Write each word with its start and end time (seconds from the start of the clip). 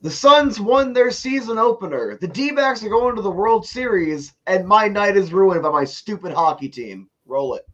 The 0.00 0.10
Suns 0.10 0.60
won 0.60 0.92
their 0.92 1.10
season 1.10 1.58
opener. 1.58 2.16
The 2.20 2.28
D 2.28 2.52
backs 2.52 2.84
are 2.84 2.88
going 2.88 3.16
to 3.16 3.22
the 3.22 3.30
World 3.30 3.66
Series, 3.66 4.32
and 4.46 4.66
my 4.66 4.86
night 4.86 5.16
is 5.16 5.32
ruined 5.32 5.62
by 5.62 5.70
my 5.70 5.84
stupid 5.84 6.32
hockey 6.32 6.68
team. 6.68 7.08
Roll 7.26 7.54
it. 7.54 7.64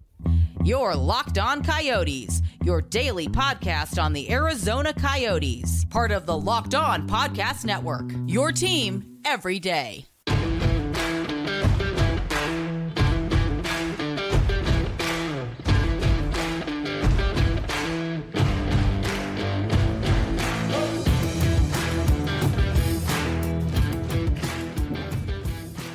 Your 0.64 0.95
Locked 0.95 1.37
On 1.37 1.62
Coyotes, 1.62 2.41
your 2.62 2.80
daily 2.80 3.29
podcast 3.29 4.02
on 4.02 4.14
the 4.14 4.30
Arizona 4.32 4.95
Coyotes, 4.95 5.84
part 5.91 6.12
of 6.12 6.25
the 6.25 6.39
Locked 6.39 6.75
On 6.75 7.07
Podcast 7.07 7.66
Network. 7.66 8.11
Your 8.27 8.52
team 8.52 9.18
every 9.27 9.59
day. 9.59 10.06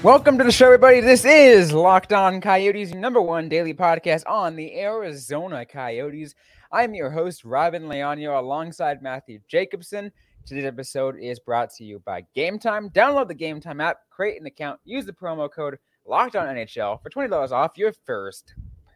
Welcome 0.01 0.37
to 0.37 0.45
the 0.45 0.51
show, 0.53 0.67
everybody. 0.67 1.01
This 1.01 1.25
is 1.25 1.73
Locked 1.73 2.13
On 2.13 2.39
Coyotes, 2.39 2.93
number 2.93 3.21
one 3.21 3.49
daily 3.49 3.73
podcast 3.73 4.23
on 4.27 4.55
the 4.55 4.79
Arizona 4.79 5.65
Coyotes. 5.65 6.35
I'm 6.71 6.93
your 6.93 7.09
host, 7.09 7.43
Robyn 7.43 7.83
Leaño, 7.83 8.39
alongside 8.39 9.01
Matthew 9.01 9.39
Jacobson. 9.49 10.09
Today's 10.45 10.63
episode 10.63 11.17
is 11.19 11.37
brought 11.39 11.73
to 11.73 11.83
you 11.83 11.99
by 12.05 12.25
Game 12.33 12.57
Time. 12.59 12.89
Download 12.91 13.27
the 13.27 13.33
Game 13.33 13.59
Time 13.59 13.81
app, 13.81 13.97
create 14.09 14.39
an 14.39 14.47
account, 14.47 14.79
use 14.85 15.05
the 15.05 15.11
promo 15.11 15.51
code 15.51 15.77
Locked 16.05 16.37
On 16.37 16.47
NHL 16.47 17.03
for 17.03 17.09
$20 17.09 17.51
off 17.51 17.77
your 17.77 17.91
first 18.05 18.53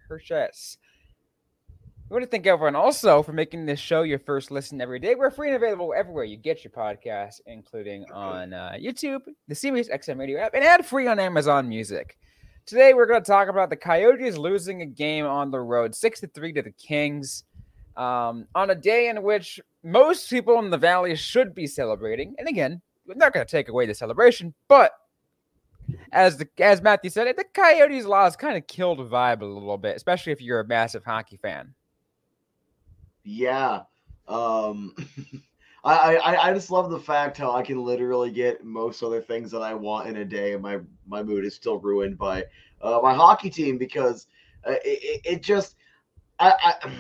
purchase. 0.08 0.78
We 2.14 2.18
want 2.18 2.30
to 2.30 2.38
thank 2.38 2.46
everyone 2.46 2.76
also 2.76 3.24
for 3.24 3.34
making 3.34 3.66
this 3.66 3.80
show 3.80 4.04
your 4.04 4.20
first 4.20 4.52
listen 4.52 4.80
every 4.80 5.00
day. 5.00 5.16
We're 5.16 5.32
free 5.32 5.48
and 5.48 5.56
available 5.56 5.96
everywhere 5.98 6.26
you 6.26 6.38
get 6.38 6.64
your 6.64 6.70
podcasts, 6.70 7.42
including 7.48 8.06
on 8.14 8.54
uh, 8.54 8.74
YouTube, 8.80 9.22
the 9.48 9.56
Sirius 9.56 9.90
XM 9.90 10.20
Radio 10.20 10.40
app, 10.40 10.54
and 10.54 10.64
ad 10.64 10.86
free 10.86 11.08
on 11.08 11.18
Amazon 11.18 11.68
Music. 11.68 12.20
Today, 12.68 12.94
we're 12.94 13.08
going 13.08 13.24
to 13.24 13.28
talk 13.28 13.50
about 13.50 13.72
the 13.72 13.76
Coyotes 13.76 14.38
losing 14.38 14.84
a 14.84 14.86
game 14.86 15.26
on 15.26 15.50
the 15.50 15.60
road, 15.60 15.96
six 15.96 16.20
to 16.20 16.28
three 16.28 16.54
to 16.54 16.62
the 16.62 16.70
Kings, 16.74 17.46
um, 17.98 18.46
on 18.54 18.70
a 18.70 18.76
day 18.76 19.10
in 19.10 19.24
which 19.24 19.60
most 19.84 20.30
people 20.30 20.60
in 20.60 20.70
the 20.70 20.78
Valley 20.78 21.16
should 21.16 21.56
be 21.56 21.66
celebrating. 21.66 22.36
And 22.38 22.48
again, 22.48 22.80
we're 23.08 23.16
not 23.16 23.34
going 23.34 23.44
to 23.44 23.52
take 23.52 23.70
away 23.70 23.88
the 23.88 23.96
celebration, 23.96 24.54
but 24.68 24.92
as 26.12 26.38
the 26.38 26.48
as 26.60 26.80
Matthew 26.80 27.10
said, 27.10 27.36
the 27.36 27.44
Coyotes 27.56 28.06
loss 28.06 28.36
kind 28.36 28.56
of 28.56 28.68
killed 28.68 29.00
the 29.00 29.06
vibe 29.06 29.42
a 29.42 29.46
little 29.46 29.80
bit, 29.80 29.96
especially 29.96 30.32
if 30.32 30.42
you're 30.42 30.60
a 30.60 30.68
massive 30.68 31.04
hockey 31.04 31.38
fan. 31.38 31.74
Yeah. 33.24 33.84
Um, 34.28 34.96
I, 35.84 36.16
I 36.16 36.50
I 36.50 36.54
just 36.54 36.72
love 36.72 36.90
the 36.90 37.00
fact 37.00 37.38
how 37.38 37.52
I 37.52 37.62
can 37.62 37.84
literally 37.84 38.32
get 38.32 38.64
most 38.64 39.04
other 39.04 39.22
things 39.22 39.52
that 39.52 39.62
I 39.62 39.74
want 39.74 40.08
in 40.08 40.18
a 40.18 40.26
day, 40.26 40.54
and 40.54 40.62
my 40.62 40.80
my 41.06 41.22
mood 41.24 41.46
is 41.46 41.56
still 41.56 41.78
ruined 41.80 42.18
by 42.18 42.46
uh, 42.82 43.00
my 43.04 43.14
hockey 43.14 43.50
team 43.50 43.78
because 43.78 44.28
uh, 44.66 44.76
it, 44.86 45.22
it 45.26 45.44
just 45.44 45.76
I, 46.40 46.54
I 46.84 46.92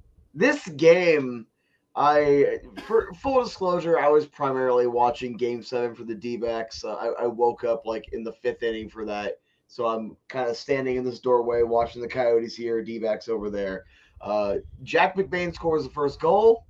this 0.34 0.68
game. 0.68 1.46
I, 1.94 2.60
for 2.86 3.12
full 3.12 3.44
disclosure, 3.44 3.98
I 3.98 4.08
was 4.08 4.26
primarily 4.26 4.86
watching 4.86 5.36
Game 5.36 5.62
Seven 5.62 5.94
for 5.94 6.04
the 6.04 6.14
D-backs. 6.14 6.84
Uh, 6.84 6.94
I, 6.94 7.24
I 7.24 7.26
woke 7.26 7.64
up 7.64 7.84
like 7.84 8.08
in 8.14 8.24
the 8.24 8.32
fifth 8.32 8.62
inning 8.62 8.88
for 8.88 9.04
that, 9.04 9.41
so 9.72 9.86
I'm 9.86 10.18
kind 10.28 10.50
of 10.50 10.56
standing 10.58 10.96
in 10.96 11.04
this 11.04 11.18
doorway 11.18 11.62
watching 11.62 12.02
the 12.02 12.08
Coyotes 12.08 12.54
here, 12.54 12.82
D-backs 12.82 13.26
over 13.26 13.48
there. 13.48 13.86
Uh, 14.20 14.56
Jack 14.82 15.16
McBain 15.16 15.54
scores 15.54 15.84
the 15.84 15.88
first 15.88 16.20
goal. 16.20 16.66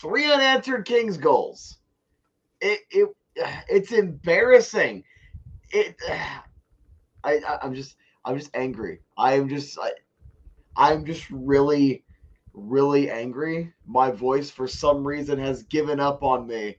Three 0.00 0.28
unanswered 0.28 0.84
Kings 0.84 1.16
goals. 1.16 1.78
It 2.60 2.80
it 2.90 3.08
it's 3.68 3.92
embarrassing. 3.92 5.04
It 5.70 5.94
I, 7.22 7.34
I 7.36 7.58
I'm 7.62 7.76
just 7.76 7.94
I'm 8.24 8.36
just 8.36 8.50
angry. 8.54 9.02
I 9.16 9.34
am 9.34 9.48
just 9.48 9.78
I, 9.78 9.92
I'm 10.76 11.04
just 11.04 11.30
really 11.30 12.02
really 12.54 13.08
angry. 13.08 13.72
My 13.86 14.10
voice 14.10 14.50
for 14.50 14.66
some 14.66 15.06
reason 15.06 15.38
has 15.38 15.62
given 15.62 16.00
up 16.00 16.24
on 16.24 16.48
me 16.48 16.78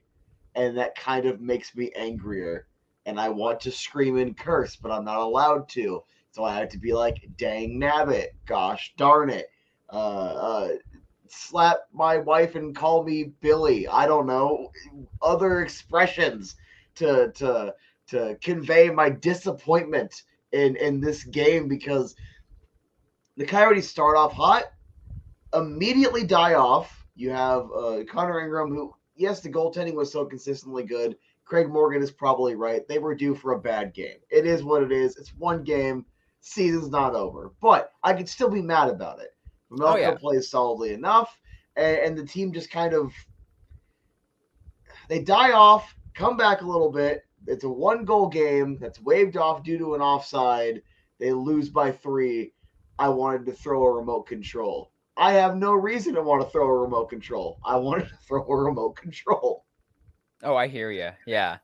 and 0.54 0.76
that 0.76 0.94
kind 0.94 1.24
of 1.24 1.40
makes 1.40 1.74
me 1.74 1.90
angrier 1.96 2.66
and 3.06 3.20
I 3.20 3.28
want 3.28 3.60
to 3.60 3.70
scream 3.70 4.16
and 4.18 4.36
curse 4.36 4.76
but 4.76 4.90
I'm 4.90 5.04
not 5.04 5.20
allowed 5.20 5.68
to. 5.70 6.02
So 6.30 6.42
I 6.44 6.54
had 6.54 6.70
to 6.70 6.78
be 6.78 6.92
like 6.92 7.28
dang 7.36 7.78
nabbit, 7.80 8.28
gosh 8.46 8.92
darn 8.96 9.30
it 9.30 9.48
uh, 9.90 9.96
uh, 9.96 10.68
slap 11.28 11.78
my 11.92 12.16
wife 12.18 12.54
and 12.56 12.74
call 12.74 13.04
me 13.04 13.32
Billy. 13.40 13.86
I 13.88 14.06
don't 14.06 14.26
know 14.26 14.70
other 15.22 15.60
expressions 15.60 16.56
to 16.96 17.32
to 17.32 17.74
to 18.08 18.36
convey 18.42 18.90
my 18.90 19.10
disappointment 19.10 20.22
in 20.52 20.76
in 20.76 21.00
this 21.00 21.24
game 21.24 21.68
because 21.68 22.16
the 23.36 23.44
Coyotes 23.44 23.88
start 23.88 24.16
off 24.16 24.32
hot, 24.32 24.64
immediately 25.54 26.24
die 26.24 26.54
off. 26.54 27.06
You 27.16 27.30
have 27.30 27.68
uh, 27.72 28.04
Connor 28.08 28.40
Ingram, 28.40 28.70
who 28.70 28.94
yes, 29.16 29.40
the 29.40 29.50
goaltending 29.50 29.94
was 29.94 30.12
so 30.12 30.24
consistently 30.24 30.84
good. 30.84 31.16
Craig 31.44 31.68
Morgan 31.68 32.02
is 32.02 32.10
probably 32.10 32.54
right. 32.54 32.86
They 32.88 32.98
were 32.98 33.14
due 33.14 33.34
for 33.34 33.52
a 33.52 33.60
bad 33.60 33.92
game. 33.92 34.16
It 34.30 34.46
is 34.46 34.62
what 34.62 34.82
it 34.82 34.92
is. 34.92 35.16
It's 35.16 35.34
one 35.34 35.62
game. 35.62 36.06
Season's 36.40 36.90
not 36.90 37.14
over, 37.14 37.52
but 37.60 37.90
I 38.02 38.12
could 38.12 38.28
still 38.28 38.50
be 38.50 38.62
mad 38.62 38.88
about 38.88 39.20
it. 39.20 39.30
Melko 39.70 39.94
oh, 39.94 39.96
yeah. 39.96 40.14
plays 40.14 40.50
solidly 40.50 40.92
enough, 40.92 41.38
and, 41.76 41.98
and 41.98 42.18
the 42.18 42.26
team 42.26 42.52
just 42.52 42.70
kind 42.70 42.92
of 42.92 43.12
they 45.08 45.20
die 45.20 45.52
off, 45.52 45.94
come 46.14 46.36
back 46.36 46.60
a 46.60 46.66
little 46.66 46.90
bit. 46.90 47.22
It's 47.46 47.64
a 47.64 47.68
one 47.68 48.04
goal 48.04 48.28
game 48.28 48.78
that's 48.80 49.00
waved 49.00 49.36
off 49.36 49.62
due 49.62 49.78
to 49.78 49.94
an 49.94 50.00
offside. 50.00 50.82
They 51.18 51.32
lose 51.32 51.68
by 51.68 51.92
three. 51.92 52.52
I 52.98 53.08
wanted 53.08 53.46
to 53.46 53.52
throw 53.52 53.82
a 53.84 53.92
remote 53.92 54.26
control. 54.26 54.92
I 55.16 55.32
have 55.34 55.56
no 55.56 55.74
reason 55.74 56.14
to 56.14 56.22
want 56.22 56.42
to 56.42 56.50
throw 56.50 56.66
a 56.66 56.80
remote 56.80 57.10
control. 57.10 57.58
I 57.64 57.76
wanted 57.76 58.08
to 58.08 58.16
throw 58.26 58.46
a 58.46 58.56
remote 58.56 58.96
control. 58.96 59.63
Oh, 60.42 60.56
I 60.56 60.68
hear 60.68 60.90
you. 60.90 61.10
Yeah. 61.26 61.58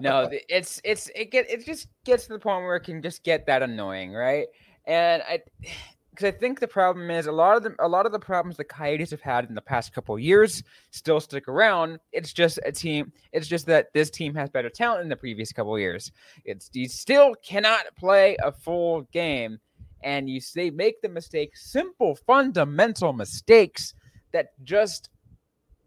No, 0.00 0.28
it's 0.48 0.80
it's 0.84 1.10
it 1.14 1.30
get 1.30 1.50
it 1.50 1.64
just 1.64 1.88
gets 2.04 2.26
to 2.26 2.32
the 2.34 2.38
point 2.38 2.64
where 2.64 2.76
it 2.76 2.84
can 2.84 3.02
just 3.02 3.24
get 3.24 3.46
that 3.46 3.62
annoying, 3.62 4.12
right? 4.12 4.46
And 4.86 5.22
I 5.22 5.42
because 6.10 6.32
I 6.32 6.38
think 6.38 6.60
the 6.60 6.68
problem 6.68 7.10
is 7.10 7.26
a 7.26 7.32
lot 7.32 7.56
of 7.56 7.64
the 7.64 7.74
a 7.80 7.88
lot 7.88 8.06
of 8.06 8.12
the 8.12 8.20
problems 8.20 8.56
the 8.56 8.64
Coyotes 8.64 9.10
have 9.10 9.20
had 9.20 9.48
in 9.48 9.54
the 9.54 9.60
past 9.60 9.92
couple 9.92 10.16
years 10.18 10.62
still 10.90 11.18
stick 11.18 11.48
around. 11.48 11.98
It's 12.12 12.32
just 12.32 12.60
a 12.64 12.70
team. 12.70 13.12
It's 13.32 13.48
just 13.48 13.66
that 13.66 13.92
this 13.92 14.10
team 14.10 14.34
has 14.36 14.48
better 14.48 14.70
talent 14.70 15.02
in 15.02 15.08
the 15.08 15.16
previous 15.16 15.52
couple 15.52 15.76
years. 15.78 16.12
It's 16.44 16.70
you 16.72 16.88
still 16.88 17.34
cannot 17.44 17.86
play 17.96 18.36
a 18.42 18.52
full 18.52 19.02
game, 19.12 19.58
and 20.02 20.30
you 20.30 20.40
say 20.40 20.70
make 20.70 21.02
the 21.02 21.08
mistake, 21.08 21.56
simple 21.56 22.14
fundamental 22.14 23.12
mistakes 23.12 23.94
that 24.32 24.52
just 24.62 25.10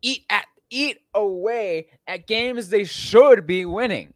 eat 0.01 0.25
at 0.29 0.45
eat 0.69 0.99
away 1.13 1.87
at 2.07 2.27
games 2.27 2.69
they 2.69 2.83
should 2.83 3.47
be 3.47 3.65
winning. 3.65 4.13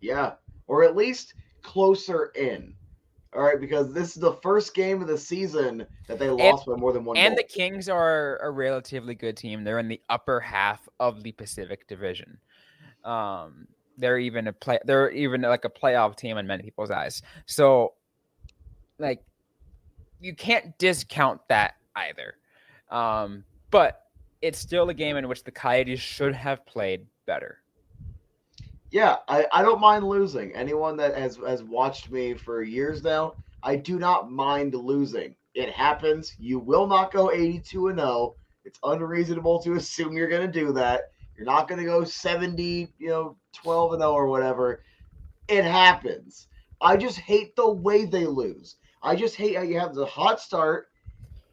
Yeah, 0.00 0.34
or 0.66 0.84
at 0.84 0.96
least 0.96 1.34
closer 1.62 2.26
in. 2.34 2.74
All 3.34 3.42
right, 3.42 3.60
because 3.60 3.92
this 3.92 4.16
is 4.16 4.22
the 4.22 4.38
first 4.42 4.74
game 4.74 5.02
of 5.02 5.08
the 5.08 5.18
season 5.18 5.86
that 6.06 6.18
they 6.18 6.30
lost 6.30 6.66
and, 6.66 6.76
by 6.76 6.80
more 6.80 6.92
than 6.92 7.04
one. 7.04 7.16
And 7.18 7.32
goal. 7.32 7.36
the 7.36 7.42
Kings 7.42 7.88
are 7.88 8.38
a 8.38 8.50
relatively 8.50 9.14
good 9.14 9.36
team. 9.36 9.64
They're 9.64 9.78
in 9.78 9.88
the 9.88 10.00
upper 10.08 10.40
half 10.40 10.88
of 10.98 11.22
the 11.22 11.32
Pacific 11.32 11.86
Division. 11.86 12.38
Um, 13.04 13.68
they're 13.98 14.18
even 14.18 14.46
a 14.46 14.52
play. 14.52 14.78
They're 14.84 15.10
even 15.10 15.42
like 15.42 15.66
a 15.66 15.70
playoff 15.70 16.16
team 16.16 16.38
in 16.38 16.46
many 16.46 16.62
people's 16.62 16.90
eyes. 16.90 17.22
So, 17.44 17.92
like, 18.98 19.22
you 20.20 20.34
can't 20.34 20.76
discount 20.78 21.40
that 21.48 21.74
either. 21.94 22.34
Um, 22.90 23.44
but 23.70 24.07
it's 24.42 24.58
still 24.58 24.88
a 24.88 24.94
game 24.94 25.16
in 25.16 25.28
which 25.28 25.44
the 25.44 25.50
Coyotes 25.50 26.00
should 26.00 26.34
have 26.34 26.64
played 26.66 27.06
better 27.26 27.58
yeah, 28.90 29.16
I, 29.28 29.46
I 29.52 29.62
don't 29.62 29.80
mind 29.80 30.04
losing. 30.04 30.54
Anyone 30.54 30.96
that 30.96 31.16
has 31.16 31.36
has 31.46 31.62
watched 31.62 32.10
me 32.10 32.34
for 32.34 32.62
years 32.62 33.02
now, 33.02 33.34
I 33.62 33.76
do 33.76 33.98
not 33.98 34.30
mind 34.30 34.74
losing. 34.74 35.34
It 35.54 35.70
happens. 35.70 36.34
You 36.38 36.58
will 36.58 36.86
not 36.86 37.12
go 37.12 37.30
82 37.30 37.88
and 37.88 37.98
0. 37.98 38.34
It's 38.64 38.78
unreasonable 38.82 39.60
to 39.62 39.74
assume 39.74 40.12
you're 40.12 40.28
going 40.28 40.50
to 40.50 40.60
do 40.60 40.72
that. 40.72 41.12
You're 41.36 41.46
not 41.46 41.68
going 41.68 41.80
to 41.80 41.86
go 41.86 42.04
70, 42.04 42.88
you 42.98 43.08
know, 43.08 43.36
12 43.52 43.94
and 43.94 44.00
0 44.00 44.12
or 44.12 44.26
whatever. 44.26 44.82
It 45.48 45.64
happens. 45.64 46.48
I 46.80 46.96
just 46.96 47.18
hate 47.18 47.56
the 47.56 47.68
way 47.68 48.04
they 48.04 48.26
lose. 48.26 48.76
I 49.02 49.16
just 49.16 49.36
hate 49.36 49.56
how 49.56 49.62
you 49.62 49.78
have 49.78 49.94
the 49.94 50.06
hot 50.06 50.40
start, 50.40 50.88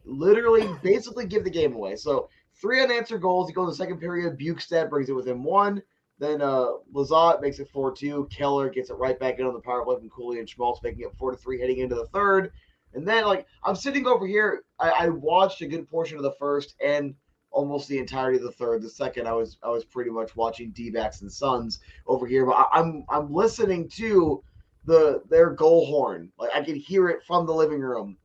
literally 0.04 0.68
basically 0.82 1.26
give 1.26 1.44
the 1.44 1.50
game 1.50 1.74
away. 1.74 1.96
So, 1.96 2.28
three 2.60 2.82
unanswered 2.82 3.22
goals. 3.22 3.48
He 3.48 3.54
goes 3.54 3.66
to 3.66 3.70
the 3.70 3.84
second 3.84 4.00
period. 4.00 4.38
Bjugstad 4.38 4.90
brings 4.90 5.08
it 5.08 5.14
within 5.14 5.42
one. 5.42 5.82
Then 6.18 6.40
uh, 6.40 6.68
Lizotte 6.94 7.42
makes 7.42 7.58
it 7.58 7.68
4 7.68 7.92
2. 7.92 8.28
Keller 8.30 8.70
gets 8.70 8.90
it 8.90 8.94
right 8.94 9.18
back 9.18 9.38
in 9.38 9.46
on 9.46 9.52
the 9.52 9.60
power 9.60 9.84
play 9.84 9.96
from 9.98 10.08
Cooley 10.08 10.38
and 10.38 10.48
Schmaltz, 10.48 10.82
making 10.82 11.02
it 11.02 11.14
4 11.18 11.36
3 11.36 11.60
heading 11.60 11.78
into 11.78 11.94
the 11.94 12.06
third. 12.06 12.52
And 12.94 13.06
then, 13.06 13.24
like, 13.24 13.46
I'm 13.64 13.76
sitting 13.76 14.06
over 14.06 14.26
here. 14.26 14.62
I, 14.78 14.90
I, 14.90 15.08
watched 15.10 15.60
a 15.60 15.66
good 15.66 15.88
portion 15.90 16.16
of 16.16 16.22
the 16.22 16.32
first 16.38 16.74
and 16.82 17.14
almost 17.50 17.88
the 17.88 17.98
entirety 17.98 18.38
of 18.38 18.44
the 18.44 18.52
third. 18.52 18.80
The 18.80 18.88
second, 18.88 19.28
I 19.28 19.32
was 19.32 19.58
I 19.62 19.68
was 19.68 19.84
pretty 19.84 20.10
much 20.10 20.34
watching 20.36 20.70
D-backs 20.70 21.20
and 21.20 21.30
Suns 21.30 21.80
over 22.06 22.26
here, 22.26 22.46
but 22.46 22.54
I, 22.56 22.66
I'm 22.72 23.04
I'm 23.10 23.30
listening 23.32 23.88
to 23.96 24.42
the 24.86 25.22
their 25.28 25.50
goal 25.50 25.84
horn. 25.86 26.32
Like 26.38 26.50
I 26.54 26.62
can 26.62 26.76
hear 26.76 27.08
it 27.08 27.22
from 27.26 27.44
the 27.44 27.54
living 27.54 27.80
room. 27.80 28.16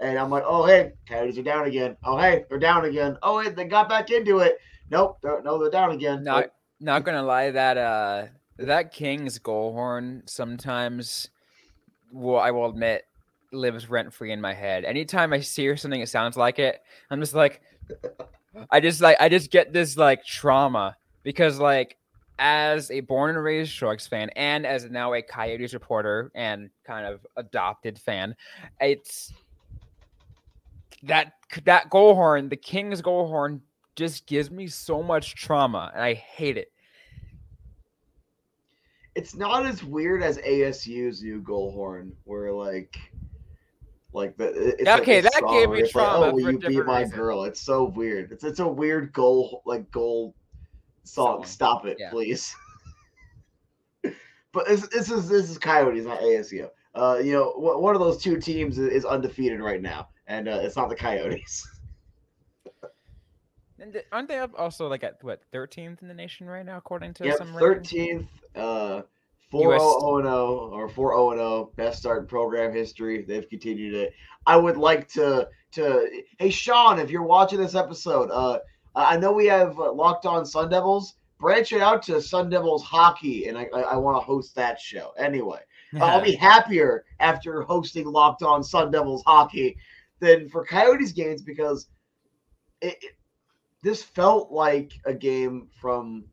And 0.00 0.18
I'm 0.18 0.30
like, 0.30 0.44
oh 0.46 0.66
hey, 0.66 0.92
Coyotes 1.08 1.38
are 1.38 1.42
down 1.42 1.66
again. 1.66 1.96
Oh 2.04 2.18
hey, 2.18 2.44
they're 2.48 2.58
down 2.58 2.84
again. 2.84 3.16
Oh 3.22 3.38
wait, 3.38 3.56
they 3.56 3.64
got 3.64 3.88
back 3.88 4.10
into 4.10 4.38
it. 4.38 4.58
Nope, 4.90 5.18
they're, 5.22 5.42
no, 5.42 5.58
they're 5.58 5.70
down 5.70 5.92
again. 5.92 6.22
Not 6.22 6.36
Like, 6.36 6.52
not 6.80 7.04
gonna 7.04 7.22
lie, 7.22 7.50
that 7.50 7.76
uh 7.76 8.26
that 8.58 8.92
King's 8.92 9.38
goal 9.38 9.72
horn 9.72 10.22
sometimes 10.26 11.30
well 12.12 12.40
I 12.40 12.50
will 12.50 12.68
admit 12.70 13.04
lives 13.52 13.88
rent 13.88 14.12
free 14.12 14.32
in 14.32 14.40
my 14.40 14.54
head. 14.54 14.84
Anytime 14.84 15.32
I 15.32 15.38
hear 15.38 15.76
something 15.76 16.00
that 16.00 16.08
sounds 16.08 16.36
like 16.36 16.58
it, 16.58 16.80
I'm 17.10 17.20
just 17.20 17.34
like 17.34 17.62
I 18.70 18.80
just 18.80 19.00
like 19.00 19.16
I 19.20 19.28
just 19.28 19.50
get 19.50 19.72
this 19.72 19.96
like 19.96 20.24
trauma 20.24 20.96
because 21.22 21.58
like 21.58 21.96
as 22.38 22.90
a 22.90 23.00
born 23.00 23.30
and 23.30 23.42
raised 23.42 23.70
Sharks 23.70 24.06
fan 24.06 24.30
and 24.36 24.66
as 24.66 24.84
now 24.90 25.14
a 25.14 25.22
Coyotes 25.22 25.72
reporter 25.72 26.30
and 26.34 26.70
kind 26.86 27.06
of 27.06 27.26
adopted 27.36 27.98
fan, 27.98 28.36
it's 28.80 29.32
that 31.04 31.32
that 31.64 31.90
goal 31.90 32.14
horn, 32.14 32.48
the 32.48 32.56
King's 32.56 33.00
goal 33.02 33.26
horn 33.28 33.60
just 33.94 34.26
gives 34.26 34.50
me 34.50 34.66
so 34.66 35.02
much 35.02 35.34
trauma 35.34 35.90
and 35.94 36.02
I 36.02 36.14
hate 36.14 36.56
it. 36.56 36.68
it's 39.14 39.34
not 39.34 39.64
as 39.64 39.82
weird 39.82 40.22
as 40.22 40.36
ASU's 40.38 41.22
new 41.22 41.40
goal 41.40 41.72
horn, 41.72 42.12
where 42.24 42.52
like, 42.52 42.98
like 44.12 44.36
the 44.36 44.48
it's 44.78 44.84
like 44.84 45.00
Okay, 45.02 45.18
a 45.20 45.22
that 45.22 45.42
gave 45.50 45.70
me 45.70 45.80
it's 45.80 45.94
like, 45.94 46.04
trauma 46.06 46.26
oh, 46.26 46.32
will 46.34 46.52
you 46.52 46.58
be 46.58 46.82
my 46.82 47.00
reason. 47.00 47.16
girl? 47.16 47.44
It's 47.44 47.60
so 47.60 47.84
weird. 47.84 48.30
It's 48.32 48.44
it's 48.44 48.60
a 48.60 48.68
weird 48.68 49.12
goal 49.14 49.62
like 49.64 49.90
goal 49.90 50.34
song. 51.04 51.38
Song. 51.38 51.44
Stop 51.46 51.86
it, 51.86 51.96
Yeah. 51.98 52.10
please. 52.10 52.54
but 54.52 54.66
this, 54.66 54.86
this 54.88 55.10
is 55.10 55.28
this 55.30 55.48
is 55.50 55.56
Coyotes, 55.58 56.04
not 56.04 56.20
ASU. 56.20 56.68
Uh, 56.96 57.18
you 57.18 57.32
know, 57.32 57.52
one 57.56 57.94
of 57.94 58.00
those 58.00 58.22
two 58.22 58.38
teams 58.40 58.78
is, 58.78 59.04
undefeated 59.04 59.60
right 59.60 59.82
now, 59.82 60.08
and 60.26 60.48
uh, 60.48 60.58
it's 60.62 60.76
not 60.76 60.88
the 60.88 60.96
Coyotes. 60.96 61.66
And 63.78 64.02
aren't 64.10 64.28
they 64.28 64.38
up 64.38 64.52
also 64.56 64.88
like 64.88 65.04
at 65.04 65.22
what 65.22 65.42
13th 65.52 66.00
in 66.00 66.08
the 66.08 66.14
nation 66.14 66.46
right 66.46 66.64
now 66.64 66.78
according 66.78 67.12
to 67.12 67.26
Yep, 67.26 67.36
some 67.36 67.52
thirteenth, 67.52 68.26
uh, 68.54 69.02
four 69.50 69.74
US 69.74 69.82
zero 69.82 70.22
zero 70.22 70.70
or 70.72 70.88
four 70.88 71.12
zero 71.12 71.34
zero, 71.34 71.72
best 71.76 71.98
start 71.98 72.22
in 72.22 72.26
program 72.26 72.72
history. 72.72 73.22
They've 73.22 73.46
continued 73.46 73.92
it. 73.92 74.14
I 74.46 74.56
would 74.56 74.78
like 74.78 75.08
to 75.08 75.48
to. 75.72 76.22
Hey, 76.38 76.48
Sean, 76.48 76.98
if 76.98 77.10
you're 77.10 77.22
watching 77.22 77.60
this 77.60 77.74
episode, 77.74 78.30
uh, 78.30 78.60
I 78.94 79.16
I 79.16 79.18
know 79.18 79.30
we 79.30 79.44
have 79.46 79.78
uh, 79.78 79.92
locked 79.92 80.24
on 80.24 80.46
Sun 80.46 80.70
Devils. 80.70 81.16
Branch 81.38 81.70
it 81.70 81.82
out 81.82 82.02
to 82.04 82.22
Sun 82.22 82.48
Devils 82.48 82.82
hockey, 82.82 83.48
and 83.48 83.58
I 83.58 83.68
I, 83.74 83.80
I 83.80 83.96
want 83.96 84.16
to 84.16 84.24
host 84.24 84.54
that 84.54 84.80
show 84.80 85.12
anyway. 85.18 85.60
I'll 86.00 86.20
be 86.20 86.34
happier 86.34 87.04
after 87.20 87.62
hosting 87.62 88.06
Locked 88.06 88.42
On 88.42 88.62
Sun 88.62 88.90
Devils 88.90 89.22
hockey 89.26 89.76
than 90.20 90.48
for 90.48 90.64
Coyotes 90.64 91.12
games 91.12 91.42
because 91.42 91.88
it, 92.80 92.96
it- 93.02 93.12
this 93.82 94.02
felt 94.02 94.50
like 94.50 94.92
a 95.04 95.14
game 95.14 95.68
from 95.80 96.24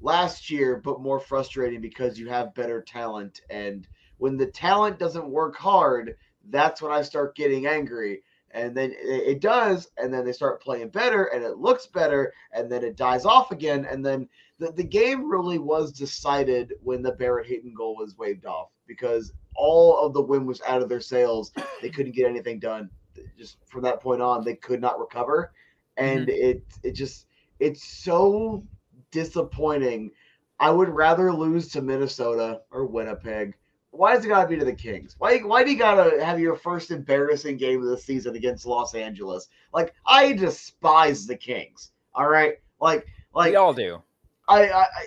last 0.00 0.50
year, 0.50 0.80
but 0.84 1.00
more 1.00 1.20
frustrating 1.20 1.80
because 1.80 2.18
you 2.18 2.28
have 2.28 2.54
better 2.54 2.82
talent. 2.82 3.40
And 3.50 3.86
when 4.18 4.36
the 4.36 4.46
talent 4.46 4.98
doesn't 4.98 5.28
work 5.30 5.56
hard, 5.56 6.16
that's 6.50 6.82
when 6.82 6.92
I 6.92 7.02
start 7.02 7.36
getting 7.36 7.66
angry. 7.66 8.22
And 8.50 8.76
then 8.76 8.92
it 8.92 8.96
it 9.36 9.40
does, 9.40 9.88
and 9.98 10.12
then 10.12 10.24
they 10.24 10.32
start 10.32 10.62
playing 10.62 10.90
better, 10.90 11.24
and 11.24 11.44
it 11.44 11.58
looks 11.58 11.86
better, 11.86 12.32
and 12.52 12.70
then 12.70 12.84
it 12.84 12.96
dies 12.96 13.24
off 13.24 13.50
again. 13.52 13.84
And 13.84 14.04
then 14.04 14.28
the, 14.58 14.72
the 14.72 14.84
game 14.84 15.30
really 15.30 15.58
was 15.58 15.92
decided 15.92 16.74
when 16.82 17.02
the 17.02 17.12
Barrett 17.12 17.46
Hayton 17.48 17.74
goal 17.74 17.96
was 17.96 18.16
waved 18.18 18.46
off 18.46 18.70
because 18.86 19.32
all 19.54 19.98
of 19.98 20.12
the 20.12 20.22
wind 20.22 20.46
was 20.46 20.60
out 20.66 20.82
of 20.82 20.88
their 20.88 21.00
sails. 21.00 21.52
They 21.82 21.90
couldn't 21.90 22.14
get 22.14 22.28
anything 22.28 22.58
done. 22.58 22.90
Just 23.38 23.56
from 23.66 23.82
that 23.82 24.00
point 24.00 24.20
on, 24.20 24.44
they 24.44 24.54
could 24.54 24.80
not 24.80 24.98
recover, 24.98 25.52
and 25.96 26.26
mm-hmm. 26.26 26.30
it 26.30 26.62
it 26.82 26.92
just 26.92 27.26
it's 27.58 27.84
so 27.84 28.62
disappointing. 29.10 30.10
I 30.58 30.70
would 30.70 30.88
rather 30.88 31.32
lose 31.32 31.68
to 31.68 31.82
Minnesota 31.82 32.62
or 32.70 32.86
Winnipeg. 32.86 33.54
Why 33.90 34.14
does 34.14 34.24
it 34.24 34.28
gotta 34.28 34.48
be 34.48 34.56
to 34.58 34.64
the 34.64 34.74
Kings? 34.74 35.16
Why 35.18 35.38
why 35.38 35.64
do 35.64 35.70
you 35.70 35.78
gotta 35.78 36.22
have 36.22 36.38
your 36.38 36.56
first 36.56 36.90
embarrassing 36.90 37.56
game 37.56 37.82
of 37.82 37.88
the 37.88 37.98
season 37.98 38.36
against 38.36 38.66
Los 38.66 38.94
Angeles? 38.94 39.48
Like 39.72 39.94
I 40.06 40.32
despise 40.34 41.26
the 41.26 41.36
Kings. 41.36 41.92
All 42.14 42.28
right, 42.28 42.56
like 42.80 43.06
like 43.34 43.50
we 43.50 43.56
all 43.56 43.74
do. 43.74 44.02
I, 44.48 44.68
I, 44.68 44.80
I 44.82 45.06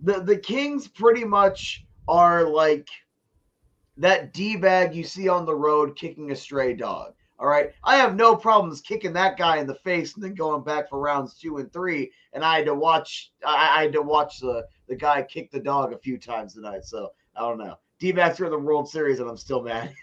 the 0.00 0.20
the 0.20 0.36
Kings 0.36 0.86
pretty 0.88 1.24
much 1.24 1.84
are 2.08 2.44
like 2.44 2.88
that 3.96 4.32
d 4.32 4.56
bag 4.56 4.94
you 4.94 5.04
see 5.04 5.28
on 5.28 5.44
the 5.44 5.54
road 5.54 5.96
kicking 5.96 6.30
a 6.30 6.36
stray 6.36 6.74
dog. 6.74 7.14
All 7.38 7.48
right, 7.48 7.72
I 7.82 7.96
have 7.96 8.14
no 8.14 8.36
problems 8.36 8.80
kicking 8.80 9.12
that 9.14 9.36
guy 9.36 9.56
in 9.56 9.66
the 9.66 9.74
face 9.74 10.14
and 10.14 10.22
then 10.22 10.34
going 10.34 10.62
back 10.62 10.88
for 10.88 11.00
rounds 11.00 11.34
two 11.34 11.56
and 11.58 11.72
three. 11.72 12.12
And 12.32 12.44
I 12.44 12.56
had 12.56 12.66
to 12.66 12.74
watch, 12.74 13.32
I, 13.44 13.78
I 13.78 13.82
had 13.82 13.92
to 13.94 14.02
watch 14.02 14.38
the 14.38 14.64
the 14.88 14.94
guy 14.94 15.22
kick 15.22 15.50
the 15.50 15.58
dog 15.58 15.92
a 15.92 15.98
few 15.98 16.18
times 16.18 16.54
tonight. 16.54 16.84
So 16.84 17.10
I 17.34 17.40
don't 17.40 17.58
know. 17.58 17.76
D 17.98 18.12
backs 18.12 18.38
are 18.40 18.44
in 18.44 18.52
the 18.52 18.58
World 18.58 18.88
Series 18.88 19.18
and 19.20 19.28
I'm 19.28 19.36
still 19.36 19.62
mad. 19.62 19.92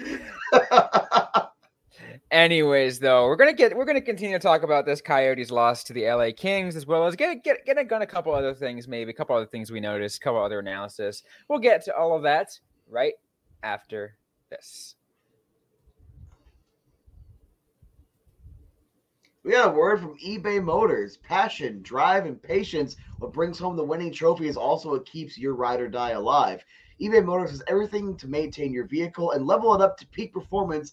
Anyways, 2.30 2.98
though, 2.98 3.26
we're 3.26 3.36
gonna 3.36 3.54
get 3.54 3.74
we're 3.74 3.86
gonna 3.86 4.02
continue 4.02 4.36
to 4.36 4.42
talk 4.42 4.62
about 4.62 4.84
this 4.84 5.00
Coyotes 5.00 5.50
loss 5.50 5.82
to 5.84 5.94
the 5.94 6.06
LA 6.10 6.30
Kings 6.36 6.76
as 6.76 6.86
well 6.86 7.06
as 7.06 7.16
get 7.16 7.42
get 7.42 7.64
get 7.64 7.78
a, 7.78 7.84
gun, 7.84 8.02
a 8.02 8.06
couple 8.06 8.34
other 8.34 8.52
things, 8.52 8.86
maybe 8.86 9.10
a 9.10 9.14
couple 9.14 9.34
other 9.34 9.46
things 9.46 9.72
we 9.72 9.80
noticed, 9.80 10.18
a 10.18 10.20
couple 10.20 10.42
other 10.42 10.58
analysis. 10.58 11.22
We'll 11.48 11.58
get 11.58 11.82
to 11.86 11.96
all 11.96 12.14
of 12.14 12.22
that 12.24 12.58
right 12.86 13.14
after 13.62 14.16
this. 14.50 14.94
We 19.48 19.52
got 19.52 19.68
a 19.68 19.78
word 19.78 20.00
from 20.00 20.18
eBay 20.18 20.62
Motors. 20.62 21.16
Passion, 21.16 21.80
drive, 21.80 22.26
and 22.26 22.42
patience. 22.42 22.96
What 23.18 23.32
brings 23.32 23.58
home 23.58 23.76
the 23.76 23.82
winning 23.82 24.12
trophy 24.12 24.46
is 24.46 24.58
also 24.58 24.90
what 24.90 25.06
keeps 25.06 25.38
your 25.38 25.54
ride 25.54 25.80
or 25.80 25.88
die 25.88 26.10
alive. 26.10 26.62
eBay 27.00 27.24
Motors 27.24 27.52
has 27.52 27.62
everything 27.66 28.14
to 28.18 28.28
maintain 28.28 28.74
your 28.74 28.84
vehicle 28.84 29.30
and 29.30 29.46
level 29.46 29.74
it 29.74 29.80
up 29.80 29.96
to 29.96 30.06
peak 30.08 30.34
performance 30.34 30.92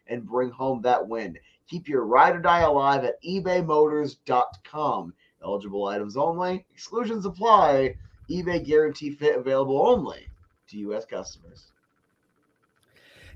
and 0.11 0.27
bring 0.27 0.49
home 0.49 0.81
that 0.81 1.07
win. 1.07 1.37
Keep 1.67 1.87
your 1.87 2.05
ride 2.05 2.35
or 2.35 2.39
die 2.39 2.61
alive 2.61 3.03
at 3.03 3.21
ebaymotors.com. 3.23 5.13
Eligible 5.43 5.87
items 5.87 6.17
only, 6.17 6.65
exclusions 6.73 7.25
apply. 7.25 7.95
eBay 8.29 8.63
Guarantee 8.65 9.11
Fit 9.11 9.37
available 9.37 9.87
only 9.87 10.27
to 10.67 10.77
U.S. 10.77 11.05
customers. 11.05 11.71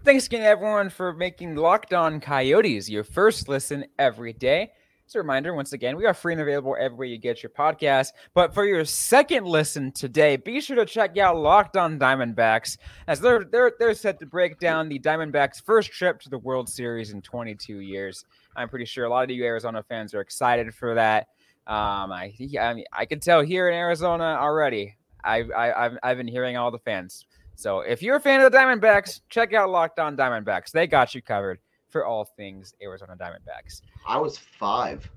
Thanks 0.03 0.27
again, 0.27 0.43
everyone, 0.43 0.89
for 0.89 1.13
making 1.13 1.55
Locked 1.55 1.93
On 1.93 2.19
Coyotes 2.19 2.89
your 2.89 3.03
first 3.03 3.49
listen 3.49 3.85
every 3.97 4.33
day. 4.33 4.71
As 5.07 5.13
a 5.13 5.19
reminder, 5.19 5.53
once 5.53 5.71
again, 5.71 5.97
we 5.97 6.07
are 6.07 6.15
free 6.15 6.33
and 6.33 6.41
available 6.41 6.75
everywhere 6.79 7.05
you 7.05 7.19
get 7.19 7.43
your 7.43 7.51
podcast. 7.51 8.07
But 8.33 8.55
for 8.55 8.65
your 8.65 8.83
second 8.85 9.45
listen 9.45 9.91
today, 9.91 10.35
be 10.35 10.59
sure 10.59 10.75
to 10.77 10.85
check 10.85 11.15
out 11.19 11.37
Locked 11.37 11.77
On 11.77 11.99
Diamondbacks, 11.99 12.77
as 13.07 13.19
they're 13.19 13.43
they're 13.43 13.73
they're 13.77 13.93
set 13.93 14.17
to 14.19 14.25
break 14.25 14.57
down 14.57 14.89
the 14.89 14.97
Diamondbacks' 14.97 15.61
first 15.63 15.91
trip 15.91 16.19
to 16.21 16.29
the 16.29 16.39
World 16.39 16.67
Series 16.67 17.11
in 17.11 17.21
22 17.21 17.81
years. 17.81 18.25
I'm 18.55 18.67
pretty 18.67 18.85
sure 18.85 19.05
a 19.05 19.09
lot 19.09 19.25
of 19.25 19.29
you 19.29 19.45
Arizona 19.45 19.83
fans 19.83 20.15
are 20.15 20.21
excited 20.21 20.73
for 20.73 20.95
that. 20.95 21.27
Um, 21.67 22.11
I 22.11 22.33
I 22.59 22.73
mean, 22.73 22.85
I 22.91 23.05
can 23.05 23.19
tell 23.19 23.41
here 23.41 23.69
in 23.69 23.75
Arizona 23.75 24.39
already. 24.41 24.95
I, 25.23 25.43
I 25.55 25.85
I've 25.85 25.97
I've 26.01 26.17
been 26.17 26.27
hearing 26.27 26.57
all 26.57 26.71
the 26.71 26.79
fans. 26.79 27.27
So 27.53 27.81
if 27.81 28.01
you're 28.01 28.15
a 28.15 28.19
fan 28.19 28.41
of 28.41 28.51
the 28.51 28.57
Diamondbacks, 28.57 29.21
check 29.29 29.53
out 29.53 29.69
Locked 29.69 29.99
On 29.99 30.17
Diamondbacks. 30.17 30.71
They 30.71 30.87
got 30.87 31.13
you 31.13 31.21
covered 31.21 31.59
for 31.95 32.05
all 32.05 32.25
things 32.25 32.73
Arizona 32.81 33.15
Diamondbacks. 33.15 33.81
I 34.05 34.17
was 34.17 34.37
five 34.37 35.09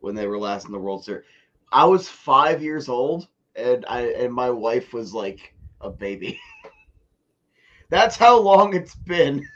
when 0.00 0.14
they 0.14 0.26
were 0.26 0.38
last 0.38 0.66
in 0.66 0.72
the 0.72 0.78
World 0.78 1.02
Series. 1.02 1.24
I 1.72 1.86
was 1.86 2.10
five 2.10 2.62
years 2.62 2.90
old, 2.90 3.26
and 3.56 3.86
I 3.88 4.02
and 4.02 4.34
my 4.34 4.50
wife 4.50 4.92
was 4.92 5.14
like 5.14 5.54
a 5.80 5.88
baby. 5.88 6.38
That's 7.88 8.18
how 8.18 8.38
long 8.38 8.74
it's 8.74 8.96
been 9.06 9.48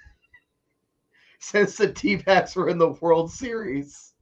since 1.38 1.76
the 1.76 1.92
T-backs 1.92 2.56
were 2.56 2.70
in 2.70 2.78
the 2.78 2.96
World 3.02 3.30
Series. 3.30 4.14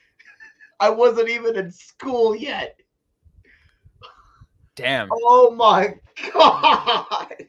I 0.80 0.88
wasn't 0.88 1.28
even 1.28 1.56
in 1.56 1.70
school 1.70 2.34
yet. 2.34 2.80
Damn. 4.76 5.10
Oh 5.12 5.50
my 5.50 5.94
god. 6.32 7.44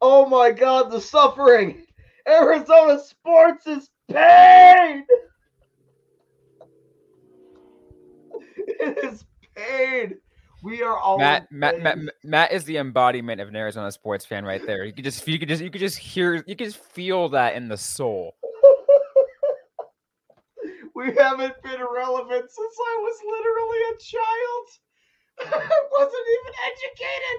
Oh 0.00 0.26
my 0.28 0.50
god, 0.50 0.90
the 0.90 1.00
suffering. 1.00 1.85
Arizona 2.28 3.00
sports 3.00 3.66
is 3.66 3.88
pain. 4.10 5.06
It 8.56 9.04
is 9.04 9.24
pain. 9.54 10.16
We 10.62 10.82
are 10.82 10.98
all 10.98 11.18
Matt, 11.18 11.50
Matt, 11.52 11.80
Matt. 11.80 11.98
Matt 12.24 12.52
is 12.52 12.64
the 12.64 12.78
embodiment 12.78 13.40
of 13.40 13.48
an 13.48 13.56
Arizona 13.56 13.92
sports 13.92 14.24
fan 14.24 14.44
right 14.44 14.66
there. 14.66 14.84
You 14.84 14.92
could 14.92 15.04
just, 15.04 15.28
you 15.28 15.38
could 15.38 15.48
just, 15.48 15.62
you 15.62 15.70
could 15.70 15.80
just 15.80 15.98
hear, 15.98 16.42
you 16.46 16.56
could 16.56 16.66
just 16.66 16.78
feel 16.78 17.28
that 17.30 17.54
in 17.54 17.68
the 17.68 17.76
soul. 17.76 18.34
we 20.94 21.14
haven't 21.14 21.62
been 21.62 21.84
relevant 21.94 22.50
since 22.50 22.76
I 22.80 22.98
was 23.02 23.20
literally 23.24 23.78
a 23.92 23.96
child. 23.98 24.68
I 25.62 25.82
wasn't 25.92 26.26
even 26.40 26.54
educated. 26.66 27.38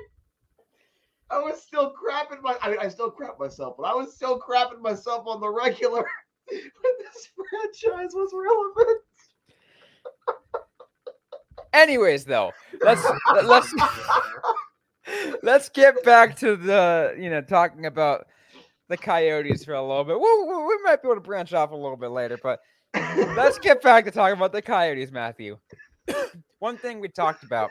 I 1.30 1.40
was 1.40 1.62
still 1.62 1.92
crapping 1.92 2.42
my. 2.42 2.56
I 2.62 2.70
mean, 2.70 2.80
I 2.80 2.88
still 2.88 3.12
crap 3.12 3.40
myself, 3.40 3.76
but 3.78 3.84
I 3.84 3.94
was 3.94 4.14
still 4.16 4.40
crapping 4.40 4.82
myself 4.82 5.28
on 5.28 5.42
the 5.42 5.50
regular 5.50 6.06
when 6.50 6.62
this 7.00 7.30
franchise 7.36 8.12
was 8.14 8.32
relevant. 8.34 9.02
Anyways, 11.74 12.26
though, 12.26 12.52
let's 12.82 13.06
let's 13.44 13.74
let's 15.44 15.70
get 15.70 16.04
back 16.04 16.36
to 16.38 16.56
the 16.56 17.16
you 17.20 17.30
know 17.30 17.42
talking 17.42 17.86
about 17.86 18.28
the 18.90 18.98
Coyotes 18.98 19.66
for 19.66 19.74
a 19.74 19.82
little 19.82 20.04
bit. 20.04 20.20
We, 20.20 20.44
we, 20.44 20.66
we 20.66 20.78
might 20.84 21.02
be 21.02 21.08
able 21.08 21.16
to 21.16 21.22
branch 21.22 21.54
off 21.54 21.72
a 21.72 21.76
little 21.76 21.98
bit 21.98 22.12
later, 22.12 22.40
but 22.42 22.60
let's 23.36 23.60
get 23.60 23.82
back 23.82 24.06
to 24.06 24.12
talking 24.12 24.38
about 24.38 24.54
the 24.54 24.62
Coyotes, 24.62 25.12
Matthew. 25.12 25.58
One 26.60 26.78
thing 26.78 27.00
we 27.00 27.10
talked 27.10 27.44
about 27.44 27.70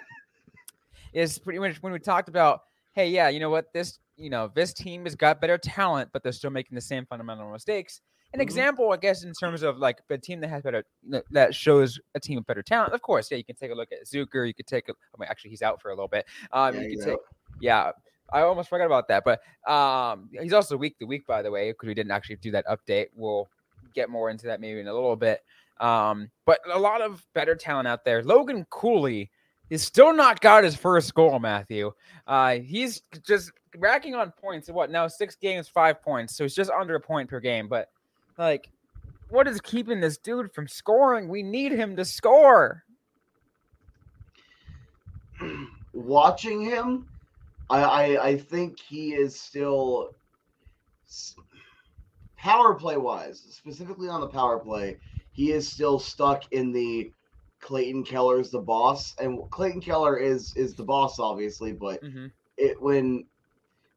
is 1.13 1.39
pretty 1.39 1.59
much 1.59 1.83
when 1.83 1.93
we 1.93 1.99
talked 1.99 2.29
about, 2.29 2.63
hey, 2.97 3.11
yeah, 3.11 3.29
you 3.29 3.39
know 3.39 3.51
what, 3.51 3.73
this 3.73 3.99
you 4.17 4.31
know 4.31 4.51
this 4.55 4.73
team 4.73 5.05
has 5.05 5.15
got 5.15 5.41
better 5.41 5.59
talent, 5.59 6.09
but 6.13 6.23
they're 6.23 6.33
still 6.33 6.51
making 6.51 6.75
the 6.75 6.81
same 6.81 7.07
fundamental 7.07 7.53
mistakes. 7.53 8.01
An 8.33 8.41
Mhm. 8.41 8.43
example, 8.43 8.91
I 8.93 8.97
guess, 8.97 9.23
in 9.23 9.33
terms 9.35 9.63
of 9.63 9.79
like 9.79 9.99
a 10.11 10.19
team 10.19 10.41
that 10.41 10.49
has 10.49 10.63
better 10.63 10.83
that- 11.31 11.55
shows 11.55 12.01
a 12.15 12.21
team 12.21 12.39
of 12.39 12.47
better 12.47 12.63
talent. 12.63 12.93
Of 12.95 13.03
course, 13.03 13.31
yeah, 13.31 13.37
you 13.37 13.45
can 13.45 13.55
take 13.55 13.71
a 13.71 13.75
look 13.75 13.93
at 13.93 14.05
Zucker. 14.07 14.47
You 14.49 14.55
could 14.55 14.67
take 14.67 14.89
a. 14.89 14.93
I 14.93 15.17
mean, 15.21 15.29
actually, 15.31 15.51
he's 15.51 15.63
out 15.63 15.81
for 15.81 15.91
a 15.91 15.95
little 15.95 16.09
bit. 16.09 16.27
Um, 16.51 16.75
Yeah, 16.75 16.81
you 16.81 16.97
could 16.99 17.07
take. 17.07 17.19
Yeah, 17.61 17.93
I 18.33 18.41
almost 18.41 18.69
forgot 18.69 18.87
about 18.87 19.07
that. 19.09 19.23
But 19.25 19.41
um, 19.71 20.29
he's 20.33 20.53
also 20.55 20.77
week 20.77 20.99
to 20.99 21.05
week, 21.05 21.27
by 21.27 21.43
the 21.43 21.51
way, 21.51 21.71
because 21.71 21.87
we 21.87 21.95
didn't 21.95 22.11
actually 22.13 22.37
do 22.37 22.51
that 22.53 22.67
update. 22.67 23.09
We'll 23.15 23.49
get 23.95 24.09
more 24.11 24.29
into 24.31 24.47
that 24.47 24.61
maybe 24.61 24.81
in 24.81 24.89
a 24.89 24.95
little 24.95 25.15
bit. 25.17 25.43
Um, 25.79 26.31
but 26.47 26.59
a 26.67 26.79
lot 26.79 27.03
of 27.03 27.25
better 27.35 27.55
talent 27.55 27.87
out 27.87 28.05
there. 28.05 28.23
Logan 28.23 28.65
Cooley 28.71 29.31
is 29.71 29.83
still 29.83 30.13
not 30.13 30.41
got 30.41 30.65
his 30.65 30.77
first 30.77 31.15
goal, 31.15 31.39
Matthew. 31.39 31.93
Uh, 32.27 32.57
he's 32.57 33.03
just 33.27 33.53
racking 33.77 34.15
on 34.15 34.33
points. 34.33 34.71
What 34.71 34.91
now? 34.91 35.07
Six 35.09 35.37
games, 35.37 35.69
five 35.69 36.03
points. 36.03 36.37
So 36.37 36.45
it's 36.45 36.55
just 36.55 36.71
under 36.71 36.95
a 36.95 37.01
point 37.01 37.29
per 37.29 37.41
game. 37.41 37.69
But 37.69 37.91
like, 38.39 38.71
what 39.29 39.49
is 39.49 39.61
keeping 39.61 40.01
this 40.01 40.19
dude 40.19 40.53
from 40.53 40.69
scoring? 40.69 41.29
We 41.29 41.43
need 41.43 41.73
him 41.73 41.97
to 41.97 42.05
score. 42.05 42.85
Watching 45.93 46.63
him, 46.63 47.09
I, 47.71 47.83
I 47.83 48.27
I 48.29 48.37
think 48.39 48.79
he 48.79 49.15
is 49.15 49.39
still 49.39 50.15
power 52.37 52.75
play 52.75 52.97
wise, 52.97 53.43
specifically 53.51 54.09
on 54.09 54.21
the 54.21 54.29
power 54.29 54.59
play. 54.59 54.99
He 55.33 55.53
is 55.53 55.69
still 55.69 55.99
stuck 55.99 56.51
in 56.53 56.73
the 56.73 57.11
Clayton 57.61 58.05
Keller's 58.05 58.51
the 58.51 58.61
boss, 58.61 59.15
and 59.19 59.41
Clayton 59.51 59.81
Keller 59.81 60.17
is 60.19 60.55
is 60.57 60.75
the 60.75 60.85
boss, 60.85 61.19
obviously. 61.19 61.73
But 61.73 62.03
Mhm. 62.03 62.31
it 62.57 62.81
when 62.81 63.27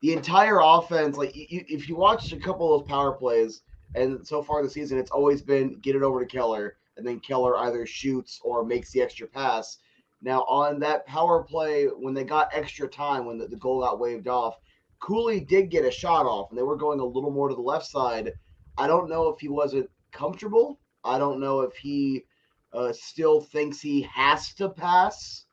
the 0.02 0.14
entire 0.14 0.60
offense, 0.62 1.18
like 1.18 1.34
y- 1.36 1.48
y- 1.52 1.66
if 1.68 1.90
you 1.90 1.96
watch 1.96 2.32
a 2.32 2.40
couple 2.40 2.74
of 2.74 2.82
those 2.82 2.90
power 2.90 3.12
plays, 3.14 3.62
and 3.96 4.26
so 4.26 4.42
far 4.42 4.64
this 4.64 4.74
season, 4.74 4.98
it's 4.98 5.12
always 5.12 5.42
been 5.42 5.80
get 5.80 5.96
it 5.96 6.04
over 6.04 6.20
to 6.20 6.26
Keller, 6.26 6.78
and 6.98 7.06
then 7.06 7.20
Keller 7.20 7.58
either 7.58 7.86
shoots 7.86 8.40
or 8.44 8.64
makes 8.66 8.92
the 8.92 9.02
extra 9.02 9.28
pass. 9.28 9.78
Now 10.22 10.42
on 10.44 10.80
that 10.80 11.06
power 11.06 11.44
play, 11.44 11.86
when 11.88 12.14
they 12.14 12.24
got 12.24 12.50
extra 12.54 12.88
time, 12.88 13.26
when 13.26 13.38
the, 13.38 13.48
the 13.48 13.56
goal 13.58 13.82
got 13.82 14.00
waved 14.00 14.28
off, 14.28 14.60
Cooley 15.00 15.40
did 15.40 15.70
get 15.70 15.86
a 15.86 15.92
shot 15.92 16.26
off, 16.26 16.50
and 16.50 16.58
they 16.58 16.64
were 16.64 16.76
going 16.76 17.00
a 17.00 17.06
little 17.06 17.32
more 17.32 17.48
to 17.50 17.56
the 17.56 17.62
left 17.62 17.86
side. 17.86 18.34
I 18.78 18.88
don't 18.88 19.10
know 19.10 19.30
if 19.30 19.40
he 19.40 19.48
wasn't 19.50 19.90
comfortable. 20.12 20.80
I 21.04 21.18
don't 21.18 21.40
know 21.40 21.62
if 21.62 21.76
he 21.76 22.26
uh, 22.74 22.94
still 22.94 23.42
thinks 23.42 23.82
he 23.82 24.02
has 24.14 24.54
to 24.56 24.70
pass. 24.70 25.46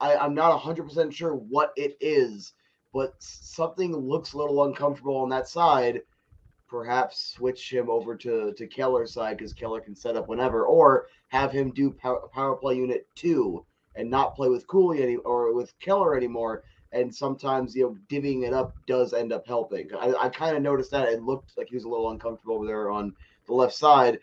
I, 0.00 0.16
I'm 0.16 0.34
not 0.34 0.60
100% 0.60 1.12
sure 1.12 1.34
what 1.34 1.72
it 1.76 1.96
is, 2.00 2.54
but 2.92 3.14
something 3.18 3.94
looks 3.94 4.32
a 4.32 4.38
little 4.38 4.64
uncomfortable 4.64 5.16
on 5.16 5.28
that 5.30 5.48
side. 5.48 6.02
Perhaps 6.68 7.34
switch 7.34 7.70
him 7.72 7.90
over 7.90 8.16
to, 8.16 8.52
to 8.54 8.66
Keller's 8.66 9.12
side 9.12 9.36
because 9.36 9.52
Keller 9.52 9.80
can 9.80 9.94
set 9.94 10.16
up 10.16 10.28
whenever, 10.28 10.64
or 10.64 11.06
have 11.28 11.52
him 11.52 11.70
do 11.70 11.90
power, 11.90 12.28
power 12.32 12.56
play 12.56 12.76
unit 12.76 13.06
two 13.14 13.64
and 13.94 14.10
not 14.10 14.34
play 14.34 14.48
with 14.48 14.66
Cooley 14.66 15.02
any 15.02 15.16
or 15.16 15.54
with 15.54 15.78
Keller 15.80 16.16
anymore. 16.16 16.64
And 16.92 17.14
sometimes 17.14 17.74
you 17.74 17.84
know 17.84 17.96
divvying 18.10 18.46
it 18.46 18.52
up 18.52 18.74
does 18.86 19.14
end 19.14 19.32
up 19.32 19.46
helping. 19.46 19.88
I, 19.98 20.14
I 20.14 20.28
kind 20.28 20.56
of 20.56 20.62
noticed 20.62 20.90
that 20.90 21.08
it 21.08 21.22
looked 21.22 21.56
like 21.56 21.68
he 21.68 21.74
was 21.74 21.84
a 21.84 21.88
little 21.88 22.10
uncomfortable 22.10 22.56
over 22.56 22.66
there 22.66 22.90
on 22.90 23.14
the 23.46 23.54
left 23.54 23.74
side. 23.74 24.18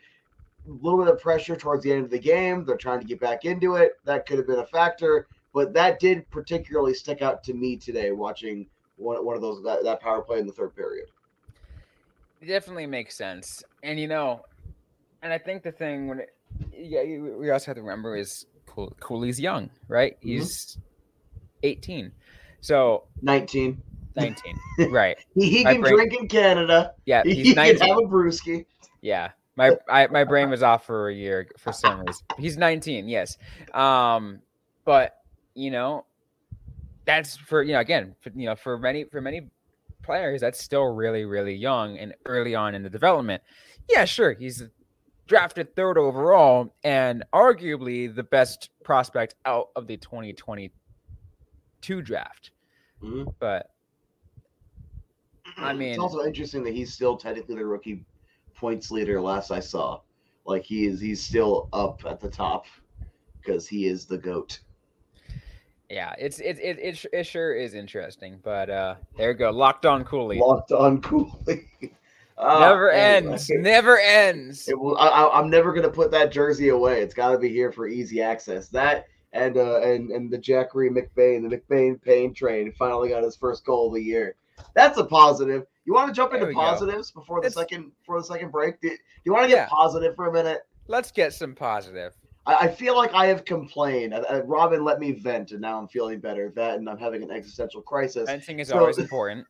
A 0.70 0.84
little 0.84 1.00
bit 1.04 1.12
of 1.12 1.20
pressure 1.20 1.56
towards 1.56 1.84
the 1.84 1.92
end 1.92 2.06
of 2.06 2.12
the 2.12 2.20
game. 2.20 2.64
They're 2.64 2.78
trying 2.78 3.00
to 3.00 3.06
get 3.06 3.20
back 3.20 3.44
into 3.46 3.76
it. 3.76 3.94
That 4.06 4.26
could 4.28 4.38
have 4.38 4.46
been 4.48 4.60
a 4.60 4.66
factor, 4.66 5.28
but 5.54 5.74
that 5.74 6.00
did 6.00 6.30
particularly 6.30 6.94
stick 6.94 7.22
out 7.24 7.44
to 7.46 7.54
me 7.54 7.76
today 7.76 8.12
watching 8.12 8.68
one, 8.98 9.26
one 9.26 9.36
of 9.36 9.42
those 9.42 9.64
that, 9.64 9.84
that 9.84 10.00
power 10.00 10.22
play 10.22 10.40
in 10.40 10.46
the 10.46 10.54
third 10.54 10.76
period. 10.76 11.08
It 12.42 12.46
definitely 12.46 12.86
makes 12.86 13.16
sense. 13.18 13.64
And 13.84 14.00
you 14.00 14.08
know, 14.08 14.46
and 15.24 15.34
I 15.34 15.38
think 15.40 15.64
the 15.64 15.72
thing 15.72 16.08
when 16.08 16.20
it, 16.20 16.36
yeah, 16.72 17.02
we 17.04 17.50
also 17.50 17.68
have 17.68 17.76
to 17.76 17.82
remember 17.82 18.16
is 18.16 18.46
Cool, 18.66 18.96
Cooley's 19.00 19.40
young, 19.40 19.70
right? 19.88 20.20
Mhm. 20.22 20.24
He's 20.24 20.78
18. 21.64 22.12
So 22.62 23.06
19. 23.22 23.82
19. 24.16 24.60
right. 24.92 25.18
He, 25.34 25.50
he 25.50 25.64
can 25.64 25.82
brain- 25.82 25.96
drink 25.96 26.14
in 26.14 26.28
Canada. 26.28 26.94
Yeah, 27.06 27.24
He, 27.26 27.36
he's 27.36 27.54
can 27.56 27.78
have 27.78 27.98
a 27.98 28.02
brewski. 28.02 28.66
Yeah. 29.02 29.30
My 29.60 29.76
I, 29.90 30.08
my 30.08 30.24
brain 30.24 30.50
was 30.50 30.64
off 30.64 30.86
for 30.86 31.10
a 31.10 31.14
year 31.14 31.50
for 31.58 31.74
some 31.74 32.00
reason. 32.00 32.26
He's 32.38 32.58
19, 32.58 33.10
yes. 33.10 33.38
Um, 33.74 34.40
but 34.86 35.18
you 35.54 35.70
know, 35.70 36.06
that's 37.04 37.36
for 37.36 37.62
you 37.62 37.74
know 37.74 37.82
again, 37.82 38.16
for, 38.22 38.32
you 38.34 38.46
know, 38.46 38.56
for 38.56 38.78
many 38.78 39.04
for 39.04 39.20
many 39.20 39.50
players, 40.02 40.40
that's 40.40 40.64
still 40.64 40.86
really 40.86 41.26
really 41.26 41.56
young 41.56 41.98
and 41.98 42.14
early 42.26 42.56
on 42.56 42.74
in 42.74 42.84
the 42.84 42.90
development. 42.90 43.44
Yeah, 43.90 44.06
sure, 44.06 44.32
he's 44.32 44.64
drafted 45.28 45.76
third 45.76 45.98
overall 45.98 46.74
and 46.86 47.26
arguably 47.34 48.16
the 48.16 48.24
best 48.24 48.70
prospect 48.86 49.36
out 49.44 49.72
of 49.76 49.88
the 49.88 49.98
2022 49.98 52.02
draft. 52.02 52.52
Mhm. 53.04 53.36
But 53.40 53.72
I 55.58 55.74
mean- 55.80 55.90
it's 55.90 56.00
also 56.00 56.24
interesting 56.24 56.64
that 56.64 56.74
he's 56.74 56.94
still 56.94 57.18
technically 57.18 57.56
the 57.56 57.66
rookie 57.66 58.06
points 58.60 58.92
leader. 58.92 59.22
Last 59.22 59.52
I 59.52 59.60
saw, 59.60 60.02
like 60.46 60.64
he 60.64 60.86
is, 60.86 61.00
he's 61.00 61.22
still 61.24 61.70
up 61.74 62.02
at 62.06 62.20
the 62.20 62.30
top 62.30 62.66
because 63.42 63.68
he 63.68 63.86
is 63.88 64.06
the 64.06 64.18
goat. 64.18 64.60
yeah, 65.90 66.14
it's 66.20 66.40
it 66.40 66.60
it, 66.60 66.78
it, 66.80 67.06
it 67.14 67.24
sure 67.26 67.54
is 67.56 67.74
interesting. 67.74 68.40
But 68.44 68.70
uh 68.70 68.96
there 69.18 69.32
you 69.32 69.38
go, 69.38 69.50
locked 69.52 69.86
on 69.86 70.04
Cooley. 70.04 70.40
Locked 70.40 70.72
on 70.72 71.02
Cooley. 71.02 71.68
Ah, 72.42 72.60
never 72.70 72.90
anyway. 72.90 73.34
ends. 73.34 73.50
Never 73.50 74.00
ends. 74.00 74.70
It 74.70 74.80
will, 74.80 74.98
I, 74.98 75.28
I'm 75.34 75.50
never 75.50 75.74
gonna 75.74 75.90
put 75.90 76.10
that 76.12 76.32
jersey 76.32 76.70
away. 76.70 77.02
It's 77.02 77.14
got 77.14 77.32
to 77.32 77.38
be 77.38 77.50
here 77.50 77.70
for 77.70 77.86
easy 77.86 78.22
access. 78.22 78.70
That 78.70 79.08
and 79.34 79.58
uh 79.58 79.82
and 79.82 80.10
and 80.12 80.32
the 80.32 80.38
Jackery 80.38 80.90
McBain, 80.90 81.50
the 81.50 81.58
McBain 81.58 82.02
Payne 82.02 82.34
train 82.34 82.72
finally 82.80 83.10
got 83.10 83.24
his 83.24 83.36
first 83.36 83.66
goal 83.66 83.90
of 83.90 83.96
the 83.96 84.02
year. 84.02 84.36
That's 84.74 84.98
a 84.98 85.04
positive. 85.04 85.66
You 85.90 85.96
want 85.96 86.08
to 86.08 86.14
jump 86.14 86.30
There 86.30 86.38
into 86.38 86.50
we 86.50 86.54
go. 86.54 86.60
positives 86.60 87.10
before 87.10 87.42
the 87.42 87.48
It's- 87.48 87.56
second 87.56 87.92
before 87.98 88.20
the 88.20 88.24
second 88.28 88.52
break? 88.52 88.80
Do, 88.80 88.90
do 88.90 88.96
you 89.26 89.34
want 89.34 89.46
to 89.46 89.50
get 89.50 89.56
Yeah. 89.56 89.70
positive 89.70 90.16
for 90.16 90.28
a 90.28 90.32
minute? 90.32 90.62
Let's 90.88 91.12
get 91.12 91.34
some 91.34 91.56
positive. 91.56 92.16
I, 92.46 92.56
I 92.56 92.68
feel 92.68 92.96
like 92.96 93.12
I 93.16 93.26
have 93.26 93.44
complained. 93.44 94.14
Uh, 94.14 94.24
uh, 94.30 94.44
Robyn 94.46 94.84
let 94.84 95.00
me 95.00 95.14
vent, 95.14 95.50
and 95.52 95.62
now 95.62 95.80
I'm 95.80 95.88
feeling 95.88 96.20
better. 96.20 96.52
That 96.56 96.78
and 96.78 96.88
I'm 96.88 97.00
having 97.00 97.24
an 97.24 97.32
existential 97.32 97.82
crisis. 97.82 98.30
Fencing 98.30 98.60
is 98.60 98.68
So- 98.68 98.78
always 98.78 98.98
important. 99.06 99.48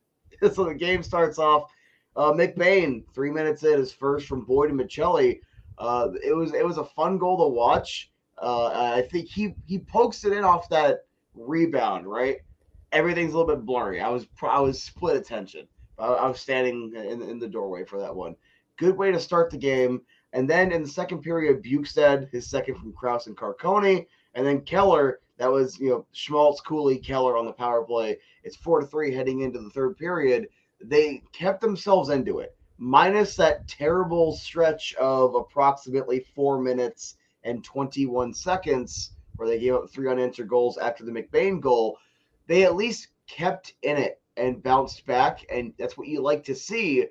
so 0.54 0.64
the 0.64 0.74
game 0.74 1.04
starts 1.04 1.40
off. 1.40 1.70
Uh, 2.16 2.32
McBain, 2.32 3.04
three 3.14 3.32
minutes 3.32 3.64
in, 3.64 3.78
is 3.78 3.92
first 3.92 4.26
from 4.26 4.46
Boyd 4.46 4.70
and 4.70 4.80
Maccelli. 4.80 5.42
Uh, 5.78 6.12
it 6.24 6.34
was 6.34 6.54
it 6.54 6.66
was 6.66 6.78
a 6.78 6.86
fun 6.86 7.18
goal 7.18 7.38
to 7.38 7.50
watch. 7.54 8.14
Uh, 8.42 8.68
I 8.96 9.02
think 9.12 9.28
he 9.28 9.56
he 9.68 9.80
pokes 9.80 10.24
it 10.24 10.32
in 10.32 10.46
off 10.46 10.70
that 10.70 11.00
rebound. 11.36 12.08
Right, 12.08 12.38
everything's 12.94 13.34
a 13.34 13.38
little 13.38 13.54
bit 13.54 13.66
blurry. 13.66 14.00
I 14.00 14.08
was 14.08 14.26
I 14.42 14.62
was 14.62 14.82
split 14.82 15.18
attention. 15.18 15.68
I, 16.00 16.08
I 16.08 16.28
was 16.28 16.40
standing 16.40 16.94
in, 16.96 17.22
in 17.22 17.40
the 17.40 17.48
doorway 17.48 17.86
for 17.86 18.00
that 18.00 18.16
one. 18.16 18.36
Good 18.78 18.98
way 18.98 19.12
to 19.12 19.20
start 19.20 19.50
the 19.52 19.58
game. 19.58 20.02
And 20.34 20.50
then 20.50 20.72
in 20.72 20.84
the 20.84 20.90
second 20.90 21.22
period, 21.22 21.64
Bjugstad, 21.64 22.30
his 22.32 22.50
second 22.50 22.76
from 22.76 22.94
Crouse 22.94 23.28
and 23.28 23.36
Carcone, 23.36 24.06
and 24.36 24.46
then 24.46 24.62
Keller, 24.62 25.20
that 25.38 25.52
was 25.52 25.80
you 25.80 25.90
know 25.90 26.06
Schmaltz, 26.12 26.62
Cooley, 26.62 27.00
Keller 27.00 27.38
on 27.38 27.46
the 27.46 27.52
power 27.52 27.84
play. 27.84 28.20
It's 28.44 28.56
four 28.56 28.80
to 28.80 28.86
three 28.86 29.14
heading 29.14 29.42
into 29.42 29.60
the 29.60 29.70
third 29.72 29.98
period. 29.98 30.48
They 30.82 31.24
kept 31.34 31.62
themselves 31.62 32.10
into 32.10 32.40
it, 32.40 32.56
minus 32.78 33.36
that 33.38 33.68
terrible 33.68 34.34
stretch 34.34 34.94
of 34.96 35.36
approximately 35.36 36.26
four 36.36 36.62
minutes 36.62 37.16
and 37.44 37.64
21 37.64 38.34
seconds 38.34 39.12
where 39.38 39.48
they 39.48 39.60
gave 39.60 39.74
up 39.74 39.90
three 39.90 40.10
unanswered 40.10 40.50
goals 40.50 40.78
after 40.78 41.04
the 41.04 41.12
McBain 41.12 41.60
goal. 41.60 41.98
They 42.48 42.64
at 42.64 42.76
least 42.76 43.08
kept 43.28 43.74
in 43.82 43.98
it 43.98 44.22
and 44.40 44.64
bounced 44.64 45.06
back, 45.06 45.46
and 45.52 45.74
that's 45.78 45.98
what 45.98 46.08
you 46.08 46.22
like 46.22 46.44
to 46.46 46.56
see. 46.56 47.08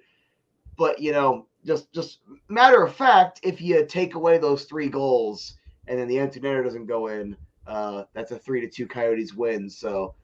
But 0.76 1.00
you 1.00 1.12
know, 1.12 1.46
just 1.66 1.92
just 1.92 2.20
matter 2.48 2.82
of 2.82 2.94
fact, 2.94 3.40
if 3.42 3.60
you 3.60 3.84
take 3.86 4.14
away 4.14 4.38
those 4.38 4.64
three 4.64 4.88
goals 4.88 5.54
and 5.86 5.98
then 5.98 6.08
the 6.08 6.18
empty 6.18 6.40
doesn't 6.40 6.86
go 6.86 7.08
in, 7.08 7.36
uh, 7.66 8.04
that's 8.14 8.32
a 8.32 8.38
three 8.38 8.60
to 8.60 8.68
two 8.68 8.86
Coyotes 8.86 9.34
win. 9.34 9.68
So 9.68 10.14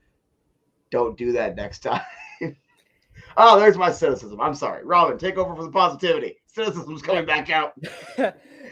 don't 0.91 1.17
do 1.17 1.31
that 1.33 1.55
next 1.55 1.79
time. 1.83 2.01
oh, 3.37 3.59
there's 3.59 3.77
my 3.77 3.91
cynicism. 3.91 4.39
I'm 4.41 4.55
sorry, 4.55 4.83
Robyn. 4.85 5.17
Take 5.17 5.37
over 5.37 5.55
for 5.55 5.63
the 5.63 5.71
positivity. 5.71 6.37
Cynicism's 6.47 7.01
coming 7.01 7.25
back 7.25 7.49
out. 7.49 7.73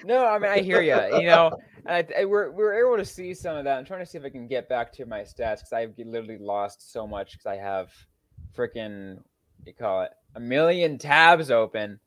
no, 0.06 0.26
I 0.26 0.40
mean 0.40 0.52
I 0.52 0.60
hear 0.60 0.82
you. 0.82 0.96
You 1.20 1.28
know, 1.28 1.58
I, 1.86 2.06
I, 2.18 2.26
we're 2.26 2.52
we're 2.52 2.86
able 2.86 2.98
to 2.98 3.06
see 3.06 3.34
some 3.34 3.58
of 3.58 3.66
that. 3.66 3.78
I'm 3.78 3.86
trying 3.86 4.00
to 4.00 4.06
see 4.06 4.18
if 4.18 4.24
I 4.24 4.30
can 4.30 4.48
get 4.48 4.70
back 4.70 4.92
to 4.94 5.06
my 5.06 5.22
stats 5.22 5.58
because 5.58 5.74
I've 5.74 5.94
literally 5.98 6.38
lost 6.38 6.92
so 6.92 7.06
much 7.06 7.34
because 7.34 7.46
I 7.46 7.58
have 7.58 7.90
freaking 8.58 9.20
you 9.66 9.74
call 9.74 10.04
it 10.04 10.12
a 10.36 10.40
million 10.40 10.98
tabs 10.98 11.52
open. 11.52 12.00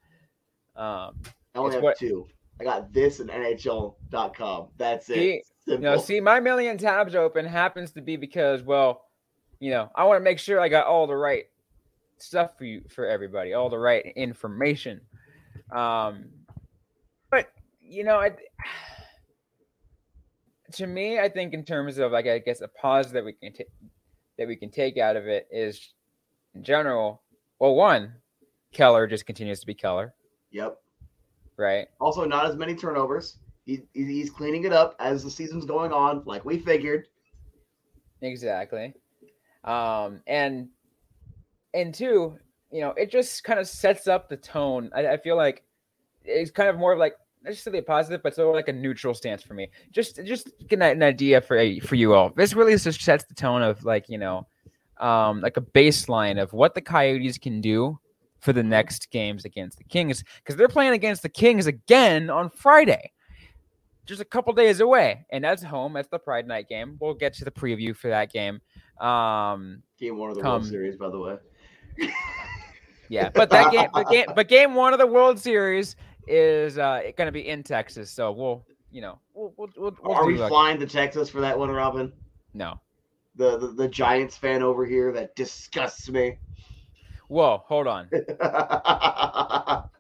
Um, 0.75 1.23
I 1.55 1.59
only 1.59 1.75
have 1.75 1.83
what, 1.83 1.99
two. 1.99 2.27
I 2.61 2.65
got 2.65 2.93
this 2.93 3.21
and 3.21 3.31
NHL.com. 3.31 4.69
That's 4.77 5.07
see, 5.07 5.31
it. 5.31 5.43
You 5.67 5.79
know, 5.79 5.99
see, 5.99 6.21
my 6.21 6.41
million 6.41 6.79
tabs 6.79 7.15
open 7.15 7.45
happens 7.45 7.93
to 7.93 8.01
be 8.01 8.17
because, 8.17 8.63
well, 8.63 9.03
you 9.59 9.71
know, 9.71 9.91
I 9.95 10.05
want 10.05 10.21
to 10.21 10.25
make 10.25 10.39
sure 10.39 10.61
I 10.61 10.69
got 10.69 10.87
all 10.87 11.07
the 11.07 11.17
right 11.17 11.45
stuff 12.19 12.57
for 12.57 12.65
you 12.65 12.83
for 12.89 13.07
everybody, 13.07 13.53
all 13.53 13.69
the 13.69 13.79
right 13.79 14.13
information. 14.17 15.01
Um, 15.75 16.27
but 17.31 17.49
you 17.81 18.05
know, 18.05 18.17
I, 18.17 18.31
to 20.75 20.87
me, 20.87 21.19
I 21.19 21.29
think 21.29 21.53
in 21.53 21.65
terms 21.65 21.99
of 21.99 22.13
like 22.13 22.27
I 22.27 22.39
guess 22.39 22.61
a 22.61 22.69
pause 22.69 23.13
that 23.13 23.25
we 23.25 23.33
can 23.33 23.53
take 23.53 23.69
that 24.39 24.47
we 24.47 24.57
can 24.57 24.71
take 24.71 24.99
out 24.99 25.17
of 25.17 25.27
it 25.27 25.49
is 25.51 25.95
in 26.57 26.65
general. 26.65 27.23
Well, 27.59 27.75
one, 27.75 28.15
Keller 28.73 29.07
just 29.07 29.27
continues 29.27 29.61
to 29.61 29.67
be 29.67 29.75
Keller. 29.75 30.15
Yep. 30.51 30.79
Right. 31.57 31.89
Also, 32.01 32.25
not 32.25 32.47
as 32.47 32.57
many 32.57 32.75
turnovers. 32.75 33.39
He, 33.65 33.83
he's 33.95 34.31
cleaning 34.31 34.65
it 34.65 34.73
up 34.73 34.95
as 35.01 35.25
the 35.25 35.31
season's 35.31 35.65
going 35.65 35.93
on, 35.93 36.23
like 36.25 36.45
we 36.45 36.59
figured. 36.59 37.09
Exactly. 38.23 38.95
Um, 39.65 40.21
and 40.27 40.69
and 41.75 41.93
two, 41.93 42.39
you 42.71 42.81
know, 42.81 42.91
it 42.91 43.11
just 43.11 43.43
kind 43.45 43.59
of 43.59 43.67
sets 43.67 44.07
up 44.07 44.29
the 44.29 44.37
tone. 44.37 44.91
I, 44.95 45.09
I 45.09 45.17
feel 45.17 45.37
like 45.37 45.65
it's 46.25 46.51
kind 46.51 46.69
of 46.69 46.77
more 46.77 46.93
of 46.93 46.99
like 46.99 47.15
not 47.43 47.51
necessarily 47.51 47.81
a 47.81 47.83
positive, 47.83 48.23
but 48.23 48.35
sort 48.35 48.49
of 48.49 48.55
like 48.55 48.69
a 48.69 48.73
neutral 48.73 49.15
stance 49.15 49.43
for 49.43 49.55
me. 49.55 49.69
Just 49.91 50.25
just 50.25 50.51
get 50.69 50.81
an 50.81 51.03
idea 51.03 51.41
for 51.41 51.61
for 51.81 51.97
you 51.97 52.15
all. 52.15 52.31
This 52.31 52.55
really 52.55 52.77
just 52.77 53.01
sets 53.01 53.25
the 53.25 53.35
tone 53.35 53.63
of 53.63 53.85
like 53.85 54.09
you 54.09 54.19
know, 54.19 54.47
um, 54.99 55.41
like 55.41 55.57
a 55.57 55.61
baseline 55.61 56.41
of 56.41 56.53
what 56.53 56.75
the 56.75 56.81
Coyotes 56.81 57.39
can 57.39 57.61
do 57.61 57.99
for 58.41 58.53
the 58.53 58.63
next 58.63 59.11
games 59.11 59.45
against 59.45 59.79
the 59.79 59.85
Kings 59.85 60.23
because 60.39 60.57
they're 60.57 60.69
playing 60.69 60.93
against 60.93 61.23
the 61.23 61.29
Kings 61.29 61.67
again 61.67 62.31
on 62.31 62.51
Friday. 62.51 63.13
Just 64.07 64.21
a 64.21 64.25
couple 64.25 64.53
days 64.53 64.79
away, 64.79 65.27
and 65.31 65.43
that's 65.43 65.65
home. 65.65 65.95
That's 65.95 66.09
the 66.09 66.19
Pride 66.19 66.47
Night 66.47 66.69
game. 66.69 66.97
We'll 67.01 67.15
get 67.15 67.35
to 67.35 67.45
the 67.45 67.51
preview 67.51 67.97
for 67.97 68.09
that 68.09 68.33
game. 68.33 68.61
Um, 69.01 69.83
game 69.99 70.17
one 70.17 70.31
of 70.31 70.37
the 70.37 70.43
come, 70.43 70.61
World 70.61 70.67
Series, 70.67 70.97
by 70.97 71.11
the 71.11 71.19
way. 71.19 71.37
yeah, 73.09 73.31
but 73.31 73.51
that 73.51 73.73
game, 73.73 73.89
but 73.93 74.09
game, 74.09 74.27
but 74.37 74.47
game 74.47 74.75
one 74.75 74.93
of 74.93 75.01
the 75.01 75.07
World 75.09 75.41
Series 75.41 75.97
is 76.29 76.79
uh, 76.79 77.03
going 77.17 77.27
to 77.27 77.33
be 77.33 77.49
in 77.49 77.65
Texas. 77.65 78.09
So 78.11 78.31
we'll, 78.31 78.65
you 78.93 79.01
know, 79.01 79.19
we'll, 79.35 79.53
we'll, 79.57 79.71
we'll, 79.77 79.97
we'll 80.01 80.15
Are 80.15 80.25
we 80.25 80.37
flying 80.37 80.79
to 80.79 80.87
Texas 80.87 81.29
for 81.29 81.41
that 81.41 81.59
one, 81.59 81.71
Robyn? 81.71 82.13
No. 82.55 82.81
The, 83.37 83.59
the 83.59 83.69
the 83.69 83.89
Giants 83.89 84.37
fan 84.37 84.63
over 84.63 84.87
here 84.87 85.13
that 85.13 85.37
disgusts 85.37 86.09
me. 86.09 86.39
Whoa, 87.29 87.63
hold 87.67 87.87
on. 87.87 88.09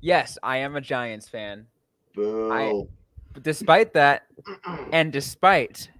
yes, 0.00 0.38
I 0.42 0.58
am 0.58 0.76
a 0.76 0.80
Giants 0.80 1.28
fan. 1.28 1.66
Boo. 2.14 2.52
I, 2.52 2.82
despite 3.40 3.94
that, 3.94 4.26
and 4.92 5.12
despite 5.12 5.90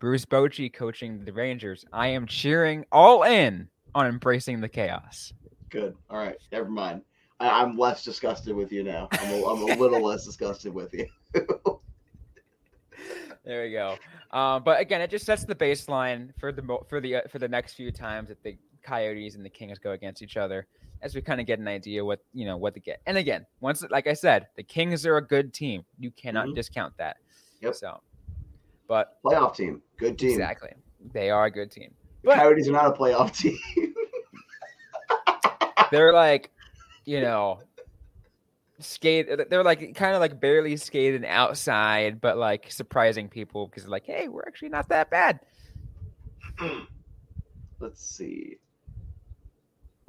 Bruce 0.00 0.24
Bochy 0.24 0.72
coaching 0.72 1.24
the 1.24 1.32
Rangers, 1.32 1.84
I 1.92 2.08
am 2.08 2.26
cheering 2.26 2.84
all 2.90 3.22
in 3.22 3.68
on 3.94 4.06
embracing 4.06 4.60
the 4.60 4.68
chaos. 4.68 5.32
Good. 5.70 5.94
All 6.10 6.18
right. 6.18 6.36
Never 6.50 6.68
mind. 6.68 7.02
I, 7.38 7.62
am 7.62 7.78
less 7.78 8.04
disgusted 8.04 8.54
with 8.54 8.72
you 8.72 8.82
now. 8.84 9.08
I'm 9.12 9.30
a, 9.30 9.46
I'm 9.46 9.62
a 9.62 9.76
little 9.76 10.02
less 10.04 10.24
disgusted 10.24 10.72
with 10.74 10.92
you. 10.94 11.06
there 13.44 13.64
we 13.64 13.72
go. 13.72 13.96
Um, 14.30 14.62
but 14.62 14.80
again, 14.80 15.00
it 15.00 15.10
just 15.10 15.26
sets 15.26 15.44
the 15.44 15.54
baseline 15.54 16.30
for 16.38 16.52
the 16.52 16.62
for 16.88 17.00
the 17.00 17.16
uh, 17.16 17.20
for 17.30 17.38
the 17.38 17.48
next 17.48 17.74
few 17.74 17.90
times 17.90 18.28
that 18.28 18.42
the 18.42 18.56
Coyotes 18.82 19.34
and 19.34 19.44
the 19.44 19.50
Kings 19.50 19.78
go 19.78 19.92
against 19.92 20.22
each 20.22 20.36
other, 20.36 20.66
as 21.02 21.14
we 21.14 21.20
kind 21.20 21.40
of 21.40 21.46
get 21.46 21.58
an 21.58 21.68
idea 21.68 22.04
what 22.04 22.20
you 22.32 22.44
know 22.44 22.56
what 22.56 22.74
to 22.74 22.80
get. 22.80 23.00
And 23.06 23.16
again, 23.16 23.46
once 23.60 23.84
like 23.90 24.06
I 24.06 24.14
said, 24.14 24.46
the 24.56 24.62
Kings 24.62 25.04
are 25.06 25.16
a 25.16 25.26
good 25.26 25.52
team. 25.52 25.84
You 25.98 26.10
cannot 26.12 26.46
mm-hmm. 26.46 26.54
discount 26.54 26.96
that. 26.98 27.16
Yep. 27.60 27.74
So, 27.74 28.00
but 28.88 29.18
playoff 29.24 29.56
team, 29.56 29.82
good 29.96 30.18
team. 30.18 30.30
Exactly, 30.30 30.70
they 31.12 31.30
are 31.30 31.46
a 31.46 31.50
good 31.50 31.70
team. 31.70 31.92
The 32.22 32.28
but, 32.28 32.38
Coyotes 32.38 32.68
are 32.68 32.72
not 32.72 32.86
a 32.86 32.92
playoff 32.92 33.36
team. 33.36 33.58
they're 35.90 36.12
like 36.12 36.50
you 37.04 37.20
know, 37.20 37.60
skate. 38.82 39.28
They're 39.50 39.64
like 39.64 39.94
kind 39.94 40.14
of 40.14 40.20
like 40.20 40.40
barely 40.40 40.76
skating 40.76 41.26
outside, 41.26 42.20
but 42.20 42.36
like 42.36 42.70
surprising 42.70 43.28
people 43.28 43.66
because 43.66 43.86
like, 43.86 44.06
hey, 44.06 44.28
we're 44.28 44.44
actually 44.46 44.70
not 44.70 44.88
that 44.88 45.10
bad. 45.10 45.40
Let's 47.80 48.04
see. 48.04 48.58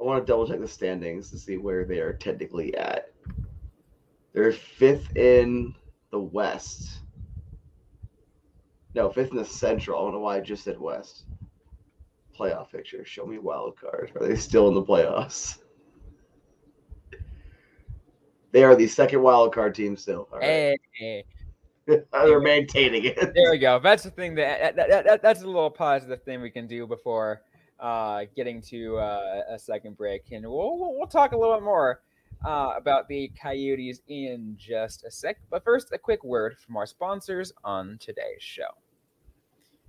I 0.00 0.04
want 0.04 0.24
to 0.24 0.30
double 0.30 0.46
check 0.46 0.60
the 0.60 0.68
standings 0.68 1.30
to 1.30 1.38
see 1.38 1.56
where 1.56 1.84
they 1.84 1.98
are 1.98 2.12
technically 2.12 2.76
at. 2.76 3.10
They're 4.32 4.52
fifth 4.52 5.16
in 5.16 5.74
the 6.10 6.18
West. 6.18 7.00
No, 8.94 9.10
fifth 9.10 9.30
in 9.30 9.36
the 9.36 9.44
Central. 9.44 9.98
I 9.98 10.02
don't 10.02 10.12
know 10.12 10.20
why 10.20 10.36
I 10.36 10.40
just 10.40 10.64
said 10.64 10.78
West. 10.78 11.24
Playoff 12.38 12.70
picture. 12.70 13.04
Show 13.04 13.26
me 13.26 13.38
wild 13.38 13.80
card. 13.80 14.12
Are 14.20 14.26
they 14.26 14.36
still 14.36 14.68
in 14.68 14.74
the 14.74 14.82
playoffs? 14.82 15.58
They 18.54 18.62
are 18.62 18.76
the 18.76 18.86
second 18.86 19.20
wild 19.20 19.52
card 19.52 19.74
team 19.74 19.96
still. 19.96 20.28
Hey. 20.40 20.76
They're 21.86 22.40
maintaining 22.40 23.04
it. 23.04 23.18
There 23.34 23.50
we 23.50 23.58
go. 23.58 23.80
That's 23.80 24.04
the 24.04 24.12
thing 24.12 24.36
that, 24.36 24.76
that, 24.76 25.04
that, 25.04 25.22
that's 25.22 25.42
a 25.42 25.46
little 25.46 25.68
positive 25.68 26.22
thing 26.22 26.40
we 26.40 26.50
can 26.50 26.68
do 26.68 26.86
before 26.86 27.42
uh, 27.80 28.26
getting 28.36 28.62
to 28.62 28.96
uh, 28.98 29.42
a 29.50 29.58
second 29.58 29.96
break, 29.96 30.30
and 30.30 30.44
we'll, 30.46 30.78
we'll, 30.78 30.96
we'll 30.96 31.08
talk 31.08 31.32
a 31.32 31.36
little 31.36 31.56
bit 31.56 31.64
more 31.64 32.02
uh, 32.44 32.74
about 32.76 33.08
the 33.08 33.32
Coyotes 33.42 34.02
in 34.06 34.54
just 34.56 35.02
a 35.04 35.10
sec. 35.10 35.36
But 35.50 35.64
first, 35.64 35.92
a 35.92 35.98
quick 35.98 36.22
word 36.22 36.56
from 36.56 36.76
our 36.76 36.86
sponsors 36.86 37.52
on 37.64 37.98
today's 38.00 38.40
show. 38.40 38.70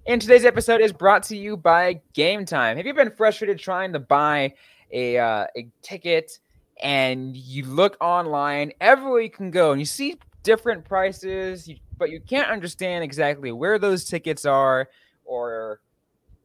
And 0.07 0.19
today's 0.19 0.43
episode 0.43 0.81
is 0.81 0.91
brought 0.91 1.21
to 1.25 1.37
you 1.37 1.55
by 1.55 2.01
Game 2.13 2.45
Time. 2.45 2.77
Have 2.77 2.87
you 2.87 2.95
been 2.95 3.11
frustrated 3.11 3.59
trying 3.59 3.93
to 3.93 3.99
buy 3.99 4.55
a 4.91 5.19
uh, 5.19 5.45
a 5.55 5.67
ticket 5.83 6.39
and 6.81 7.35
you 7.35 7.65
look 7.65 7.97
online 8.01 8.71
everywhere 8.81 9.21
you 9.21 9.29
can 9.29 9.51
go 9.51 9.71
and 9.71 9.79
you 9.79 9.85
see 9.85 10.17
different 10.43 10.83
prices 10.85 11.69
but 11.97 12.09
you 12.09 12.19
can't 12.19 12.49
understand 12.49 13.03
exactly 13.03 13.51
where 13.51 13.79
those 13.79 14.05
tickets 14.05 14.45
are 14.45 14.89
or 15.23 15.79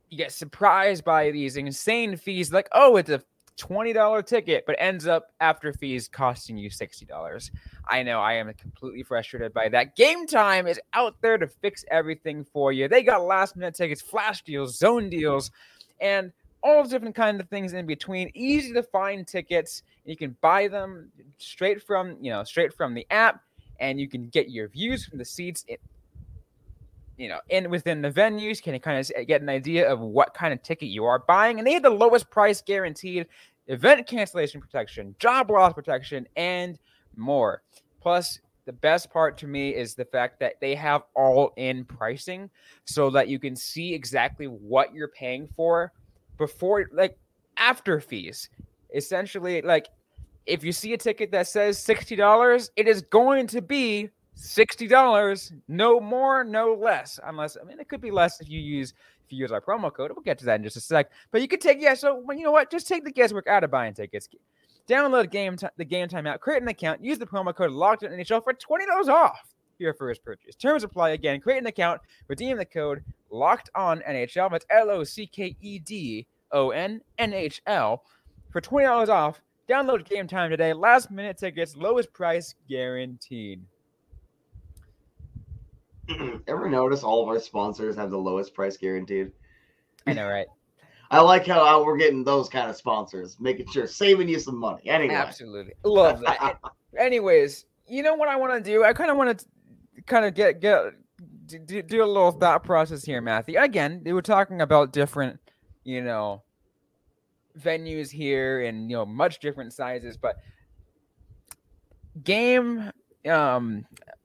you 0.09 0.16
get 0.16 0.33
surprised 0.33 1.05
by 1.05 1.31
these 1.31 1.57
insane 1.57 2.16
fees 2.16 2.53
like 2.53 2.69
oh 2.73 2.97
it's 2.97 3.11
a 3.11 3.23
$20 3.59 4.25
ticket 4.25 4.64
but 4.66 4.75
ends 4.79 5.07
up 5.07 5.33
after 5.40 5.73
fees 5.73 6.09
costing 6.09 6.57
you 6.57 6.71
$60 6.71 7.51
i 7.88 8.03
know 8.03 8.21
i 8.21 8.33
am 8.33 8.51
completely 8.55 9.03
frustrated 9.03 9.53
by 9.53 9.69
that. 9.69 9.97
Game 9.97 10.27
time 10.27 10.66
is 10.66 10.81
out 10.95 11.16
there 11.21 11.37
to 11.37 11.47
fix 11.47 11.85
everything 11.90 12.45
for 12.45 12.73
you. 12.73 12.88
They 12.88 13.03
got 13.03 13.23
last 13.23 13.57
minute 13.57 13.75
tickets 13.75 14.01
flash 14.01 14.43
deals 14.43 14.79
zone 14.79 15.11
deals 15.11 15.51
and 16.01 16.33
all 16.62 16.85
different 16.85 17.14
kinds 17.14 17.40
of 17.40 17.49
things 17.49 17.73
in 17.73 17.87
between. 17.87 18.31
Easy 18.35 18.73
to 18.73 18.83
find 18.83 19.27
tickets. 19.27 19.83
You 20.05 20.16
can 20.16 20.37
buy 20.40 20.68
them 20.68 21.11
straight 21.38 21.83
from 21.83 22.16
you 22.20 22.31
know 22.31 22.44
straight 22.44 22.75
from 22.75 22.94
the 22.94 23.07
app, 23.11 23.42
and 23.79 24.01
you 24.01 24.09
can 24.09 24.29
get 24.29 24.51
your 24.51 24.68
views 24.68 25.07
from 25.07 25.18
the 25.18 25.25
seats. 25.25 25.64
In, 25.68 25.77
you 27.16 27.29
know, 27.29 27.40
in 27.51 27.68
within 27.70 28.01
the 28.01 28.11
venues, 28.11 28.62
can 28.62 28.79
kind 28.81 28.99
of 28.99 29.27
get 29.27 29.42
an 29.42 29.49
idea 29.49 29.90
of 29.90 30.01
what 30.01 30.33
kind 30.33 30.53
of 30.53 30.62
ticket 30.62 30.88
you 30.88 31.05
are 31.05 31.18
buying, 31.18 31.59
and 31.59 31.66
they 31.66 31.75
have 31.75 31.83
the 31.83 31.90
lowest 31.90 32.31
price 32.31 32.62
guaranteed, 32.62 33.27
event 33.66 34.07
cancellation 34.07 34.61
protection, 34.61 35.14
job 35.18 35.51
loss 35.51 35.73
protection, 35.75 36.27
and 36.37 36.79
more. 37.16 37.62
Plus, 38.01 38.40
the 38.64 38.73
best 38.73 39.11
part 39.11 39.37
to 39.38 39.46
me 39.46 39.75
is 39.75 39.94
the 39.94 40.05
fact 40.05 40.38
that 40.40 40.55
they 40.61 40.75
have 40.75 41.03
all 41.14 41.53
in 41.57 41.85
pricing 41.85 42.49
so 42.85 43.11
that 43.11 43.29
you 43.29 43.38
can 43.38 43.57
see 43.57 43.92
exactly 43.92 44.46
what 44.46 44.94
you're 44.94 45.09
paying 45.09 45.49
for 45.57 45.92
before, 46.40 46.88
like, 46.92 47.16
after 47.57 48.00
fees. 48.00 48.48
Essentially, 48.92 49.62
like, 49.62 49.87
if 50.46 50.64
you 50.64 50.72
see 50.72 50.92
a 50.94 50.98
ticket 50.98 51.31
that 51.31 51.46
says 51.46 51.79
$60, 51.79 52.70
it 52.74 52.88
is 52.88 53.03
going 53.03 53.46
to 53.48 53.62
be 53.62 54.09
$60, 54.37 55.53
no 55.68 56.00
more, 56.00 56.42
no 56.42 56.74
less. 56.74 57.20
Unless, 57.22 57.57
I 57.61 57.64
mean, 57.64 57.79
it 57.79 57.88
could 57.88 58.00
be 58.00 58.11
less 58.11 58.40
if 58.40 58.48
you 58.48 58.59
use 58.59 58.94
if 59.24 59.33
you 59.33 59.38
use 59.38 59.53
our 59.53 59.61
promo 59.61 59.94
code. 59.94 60.11
We'll 60.11 60.24
get 60.24 60.38
to 60.38 60.44
that 60.46 60.57
in 60.57 60.64
just 60.64 60.76
a 60.76 60.81
sec. 60.81 61.12
But 61.31 61.40
you 61.40 61.46
could 61.46 61.61
take, 61.61 61.81
yeah, 61.81 61.94
so 61.94 62.24
you 62.33 62.42
know 62.42 62.50
what? 62.50 62.68
Just 62.68 62.88
take 62.88 63.05
the 63.05 63.12
guesswork 63.12 63.46
out 63.46 63.62
of 63.62 63.70
buying 63.70 63.94
tickets. 63.94 64.29
Download 64.88 65.31
game 65.31 65.57
t- 65.57 65.68
the 65.76 65.85
game 65.85 66.09
time 66.09 66.26
app, 66.26 66.40
create 66.40 66.62
an 66.62 66.68
account, 66.68 67.05
use 67.05 67.18
the 67.18 67.26
promo 67.26 67.55
code 67.55 67.70
locked 67.70 68.03
on 68.03 68.11
NHL 68.11 68.42
for 68.42 68.53
$20 68.53 69.09
off 69.09 69.55
your 69.79 69.94
first 69.94 70.24
purchase. 70.24 70.57
Terms 70.57 70.83
apply 70.83 71.11
again. 71.11 71.40
Create 71.40 71.59
an 71.59 71.66
account, 71.66 72.00
redeem 72.26 72.57
the 72.57 72.64
code 72.64 73.05
locked 73.31 73.71
on 73.75 74.03
NHL. 74.09 74.51
That's 74.51 74.66
L 74.71 74.90
O 74.90 75.05
C 75.05 75.27
K 75.27 75.57
E 75.61 75.79
D 75.79 76.27
O 76.53 76.71
N 76.71 77.01
N 77.19 77.33
H 77.33 77.62
L 77.66 78.05
for 78.51 78.61
$20 78.61 79.09
off. 79.09 79.40
Download 79.69 80.05
game 80.09 80.27
time 80.27 80.51
today. 80.51 80.73
Last 80.73 81.11
minute 81.11 81.38
tickets, 81.38 81.77
lowest 81.77 82.12
price 82.12 82.55
guaranteed. 82.69 83.62
Ever 86.49 86.69
notice 86.69 87.05
all 87.05 87.23
of 87.23 87.29
our 87.29 87.38
sponsors 87.38 87.95
have 87.97 88.11
the 88.11 88.19
lowest 88.19 88.53
price 88.53 88.77
guaranteed? 88.77 89.31
I 90.07 90.12
know, 90.12 90.29
right? 90.29 90.49
I 91.12 91.21
like 91.21 91.47
how, 91.47 91.64
how 91.64 91.85
we're 91.85 91.97
getting 91.97 92.23
those 92.23 92.49
kind 92.49 92.71
of 92.71 92.77
sponsors, 92.77 93.37
making 93.40 93.69
sure 93.71 93.87
saving 93.87 94.29
you 94.29 94.38
some 94.38 94.57
money. 94.57 94.88
Anyway, 94.88 95.14
Absolutely. 95.14 95.75
Love 95.85 96.21
that. 96.21 96.59
Anyways, 96.99 97.66
you 97.87 98.03
know 98.03 98.14
what 98.14 98.29
I 98.29 98.37
want 98.37 98.53
to 98.53 98.61
do? 98.71 98.85
I 98.85 98.93
kind 98.93 99.11
of 99.11 99.16
want 99.16 99.38
to 99.38 99.45
kind 100.07 100.25
of 100.25 100.35
get 100.35 100.61
get 100.61 100.95
do, 101.59 101.83
do 101.83 102.03
a 102.03 102.07
little 102.07 102.33
thought 102.33 102.65
process 102.65 103.05
here, 103.05 103.21
Matthew. 103.21 103.59
Again, 103.59 104.03
they 104.05 104.13
were 104.13 104.23
talking 104.23 104.61
about 104.61 104.93
different, 104.93 105.39
you 105.85 106.03
know, 106.03 106.43
venues 107.59 108.11
here 108.11 108.63
and 108.65 108.91
you 108.91 108.97
know 108.97 109.07
much 109.07 109.39
different 109.41 109.73
sizes, 109.73 110.17
but 110.17 110.37
game 112.23 112.91
um 113.29 113.85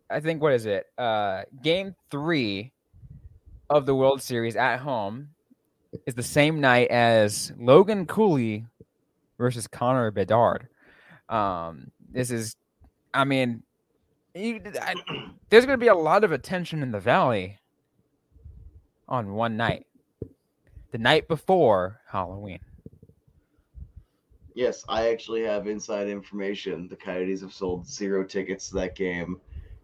I 0.10 0.20
think 0.20 0.42
what 0.42 0.54
is 0.54 0.66
it? 0.66 0.86
Uh 0.98 1.44
game 1.64 1.96
3 2.12 2.72
of 3.70 3.86
the 3.86 3.96
World 3.96 4.22
Series 4.22 4.56
at 4.56 4.78
home 4.78 5.30
is 6.06 6.16
the 6.16 6.24
same 6.24 6.60
night 6.62 6.90
as 6.90 7.52
Logan 7.58 8.06
Cooley 8.06 8.66
versus 9.38 9.68
Connor 9.68 10.12
Bedard. 10.12 10.68
Um 11.30 11.92
this 12.12 12.32
is 12.32 12.56
I 13.14 13.24
mean 13.24 13.64
you, 14.36 14.62
I, 14.82 14.96
there's 15.50 15.66
going 15.66 15.80
to 15.80 15.84
be 15.84 15.88
a 15.88 15.96
lot 15.96 16.24
of 16.24 16.32
attention 16.32 16.84
in 16.84 16.92
the 16.92 17.00
valley 17.00 17.60
on 19.08 19.34
one 19.34 19.58
night. 19.58 19.86
The 20.92 20.98
night 20.98 21.28
before 21.28 22.02
Halloween. 22.08 22.60
yes, 24.54 24.86
I 24.88 25.10
actually 25.10 25.44
have 25.44 25.68
inside 25.68 26.08
information. 26.08 26.88
The 26.88 26.96
Coyotes 26.96 27.42
have 27.42 27.54
sold 27.54 27.88
zero 27.88 28.24
tickets 28.24 28.70
to 28.70 28.76
that 28.76 28.96
game. 28.96 29.40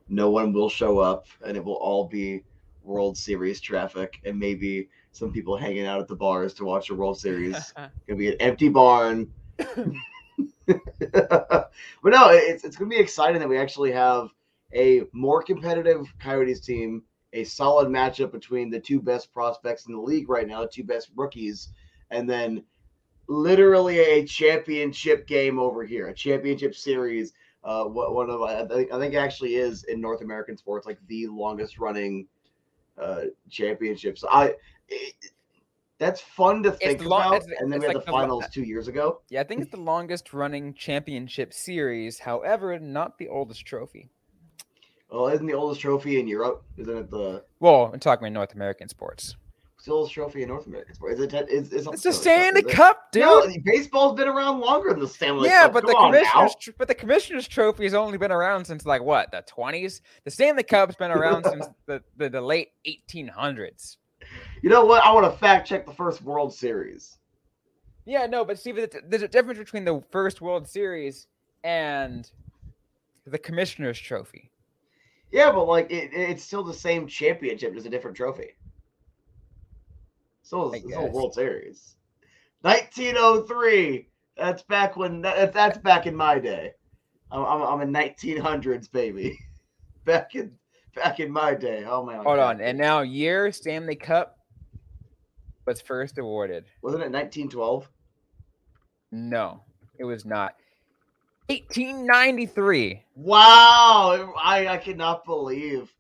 No 0.08 0.30
one 0.30 0.54
will 0.54 0.70
show 0.70 1.00
up, 1.00 1.28
and 1.46 1.58
it 1.58 1.64
will 1.64 1.76
all 1.76 2.06
be 2.06 2.44
World 2.84 3.18
Series 3.18 3.60
traffic, 3.60 4.20
and 4.26 4.38
maybe 4.40 4.90
some 5.12 5.32
people 5.32 5.58
hanging 5.58 5.86
out 5.86 6.00
at 6.00 6.08
the 6.08 6.16
bars 6.16 6.54
to 6.56 6.66
watch 6.66 6.88
the 6.88 6.96
World 6.96 7.20
Series. 7.20 7.74
Gonna 8.08 8.18
be 8.18 8.30
an 8.30 8.38
empty 8.40 8.70
barn. 8.70 9.32
but 10.68 11.70
no, 12.06 12.30
it's 12.30 12.64
it's 12.64 12.76
gonna 12.76 12.90
be 12.90 12.98
exciting 12.98 13.40
that 13.40 13.50
we 13.50 13.58
actually 13.58 13.92
have 13.92 14.30
a 14.74 15.04
more 15.12 15.42
competitive 15.42 16.06
Coyotes 16.20 16.62
team, 16.62 17.04
a 17.34 17.44
solid 17.44 17.88
matchup 17.88 18.32
between 18.32 18.70
the 18.70 18.80
two 18.80 19.02
best 19.02 19.32
prospects 19.34 19.86
in 19.86 19.94
the 19.94 20.02
league 20.02 20.30
right 20.30 20.48
now, 20.48 20.62
the 20.62 20.68
two 20.68 20.84
best 20.84 21.12
rookies, 21.16 21.70
and 22.10 22.30
then 22.30 22.64
literally 23.28 24.00
a 24.00 24.26
championship 24.26 25.28
game 25.28 25.60
over 25.60 25.84
here, 25.84 26.08
a 26.08 26.14
championship 26.14 26.76
series. 26.76 27.34
Uh, 27.64 27.86
what 27.86 28.14
one 28.14 28.30
of 28.30 28.42
I 28.42 28.66
think 28.66 28.92
I 28.92 29.00
think 29.00 29.14
actually 29.14 29.56
is 29.56 29.84
in 29.84 30.02
North 30.02 30.22
American 30.22 30.58
sports 30.58 30.88
like 30.88 30.98
the 31.08 31.28
longest 31.28 31.78
running 31.78 32.28
uh 33.00 33.26
championships. 33.50 34.24
I 34.30 34.56
it, 34.88 35.14
that's 36.00 36.20
fun 36.20 36.64
to 36.64 36.72
think 36.72 37.06
long- 37.06 37.36
about. 37.36 37.44
and 37.60 37.72
then 37.72 37.80
we 37.80 37.86
had 37.86 37.96
like 37.96 38.06
the 38.06 38.12
finals 38.12 38.46
two 38.52 38.64
years 38.64 38.88
ago. 38.88 39.22
Yeah, 39.30 39.42
I 39.42 39.44
think 39.44 39.62
it's 39.62 39.70
the 39.70 39.78
longest 39.78 40.34
running 40.34 40.74
championship 40.74 41.54
series. 41.54 42.18
However, 42.18 42.78
not 42.80 43.20
the 43.20 43.28
oldest 43.30 43.68
trophy. 43.68 44.10
Well, 45.12 45.28
isn't 45.28 45.46
the 45.46 45.54
oldest 45.54 45.82
trophy 45.82 46.20
in 46.20 46.28
Europe? 46.28 46.64
Isn't 46.78 46.98
it 46.98 47.12
the, 47.12 47.44
Well, 47.60 47.92
I'm 47.94 48.00
talking 48.00 48.26
about 48.26 48.34
North 48.34 48.54
American 48.54 48.88
sports. 48.88 49.36
it's 49.76 49.86
the 49.86 49.92
oldest 49.92 50.14
trophy 50.14 50.44
in 50.44 50.48
North 50.48 50.68
American 50.68 50.96
sports? 50.96 51.20
Is 51.20 51.34
it? 51.34 51.50
Is, 51.50 51.74
is, 51.74 51.88
It's 51.88 52.04
the 52.04 52.14
Stanley? 52.14 52.64
Cup, 52.64 53.12
dude. 53.12 53.24
No, 53.24 53.46
baseball's 53.66 54.16
been 54.18 54.30
around 54.30 54.62
longer 54.62 54.92
than 54.92 55.00
the 55.00 55.08
Stanley 55.08 55.50
yeah, 55.50 55.64
Cup. 55.64 55.68
Yeah, 55.68 55.74
but 55.74 55.86
the 55.88 55.94
Come 55.94 56.12
now. 56.12 56.20
commissioners, 56.20 56.56
tr- 56.56 56.72
but 56.78 56.88
the 56.88 56.96
commissioners 56.96 57.48
trophy 57.48 57.84
has 57.84 57.94
only 57.94 58.18
been 58.18 58.32
around 58.32 58.66
since 58.66 58.86
like 58.86 59.02
what 59.02 59.32
the 59.32 59.44
20s. 59.44 60.00
The 60.24 60.32
Stanley 60.32 60.64
Cup's 60.64 60.96
been 60.96 61.12
around 61.12 61.44
since 61.44 61.68
the, 61.88 62.02
the, 62.16 62.30
the 62.30 62.42
late 62.42 62.70
1800s. 62.88 63.98
You 64.62 64.70
know 64.70 64.86
what? 64.86 65.04
I 65.04 65.12
want 65.12 65.32
to 65.32 65.38
fact 65.40 65.68
check 65.68 65.86
the 65.86 65.94
first 65.94 66.22
World 66.22 66.54
Series. 66.54 67.18
Yeah, 68.06 68.28
no, 68.28 68.46
but 68.46 68.60
see, 68.60 68.72
there's 68.72 69.22
a 69.24 69.28
difference 69.28 69.60
between 69.60 69.84
the 69.84 70.02
first 70.10 70.42
World 70.42 70.68
Series 70.68 71.28
and 71.64 72.30
the 73.26 73.38
commissioners 73.38 74.00
trophy. 74.00 74.51
Yeah, 75.32 75.52
but 75.52 75.66
like 75.66 75.90
it, 75.92 76.12
it's 76.14 76.44
still 76.44 76.64
the 76.64 76.74
same 76.74 77.08
championship, 77.08 77.74
just 77.74 77.86
a 77.88 77.90
different 77.90 78.18
trophy. 78.18 78.56
So 80.44 80.74
I 80.74 80.78
it's 80.78 80.86
still. 80.86 81.12
World 81.12 81.34
Series. 81.34 81.96
1903. 82.62 84.08
That's 84.38 84.64
back 84.64 84.98
when 84.98 85.22
that, 85.22 85.54
that's 85.54 85.78
back 85.78 86.08
in 86.08 86.16
my 86.16 86.40
day. 86.40 86.72
I'm 87.32 87.46
I'm, 87.46 87.62
I'm 87.62 87.82
in 87.82 87.94
1900s, 87.94 88.92
baby. 88.92 89.40
Back 90.04 90.34
in 90.34 90.58
back 90.96 91.20
in 91.20 91.32
my 91.32 91.54
day. 91.54 91.86
Oh 91.88 92.04
my. 92.04 92.16
Hold 92.16 92.40
on, 92.40 92.60
and 92.60 92.76
now 92.76 93.02
year 93.02 93.52
Stanley 93.52 93.96
Cup 93.96 94.36
was 95.68 95.80
first 95.80 96.18
awarded. 96.18 96.66
wasn't 96.82 97.04
it 97.04 97.12
1912? 97.12 97.88
No, 99.12 99.62
it 100.00 100.06
was 100.06 100.26
not. 100.26 100.56
1893. 101.52 103.04
Wow, 103.16 104.34
I 104.42 104.68
I 104.68 104.78
cannot 104.78 105.26
believe 105.26 105.94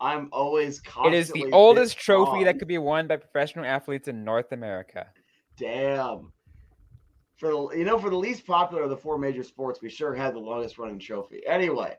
I'm 0.00 0.28
always 0.32 0.82
It 1.04 1.14
is 1.14 1.30
the 1.30 1.50
oldest 1.52 1.98
trophy 1.98 2.44
that 2.44 2.58
could 2.58 2.68
be 2.68 2.78
won 2.78 3.06
by 3.06 3.16
professional 3.16 3.64
athletes 3.64 4.08
in 4.08 4.24
North 4.24 4.52
America. 4.52 5.06
Damn. 5.56 6.32
For 7.36 7.48
the 7.50 7.78
you 7.78 7.84
know, 7.84 7.98
for 7.98 8.10
the 8.10 8.16
least 8.16 8.46
popular 8.46 8.82
of 8.82 8.90
the 8.90 8.96
four 8.96 9.18
major 9.18 9.42
sports, 9.42 9.80
we 9.80 9.88
sure 9.88 10.14
had 10.14 10.34
the 10.34 10.40
longest 10.40 10.78
running 10.78 10.98
trophy. 10.98 11.42
Anyway. 11.46 11.96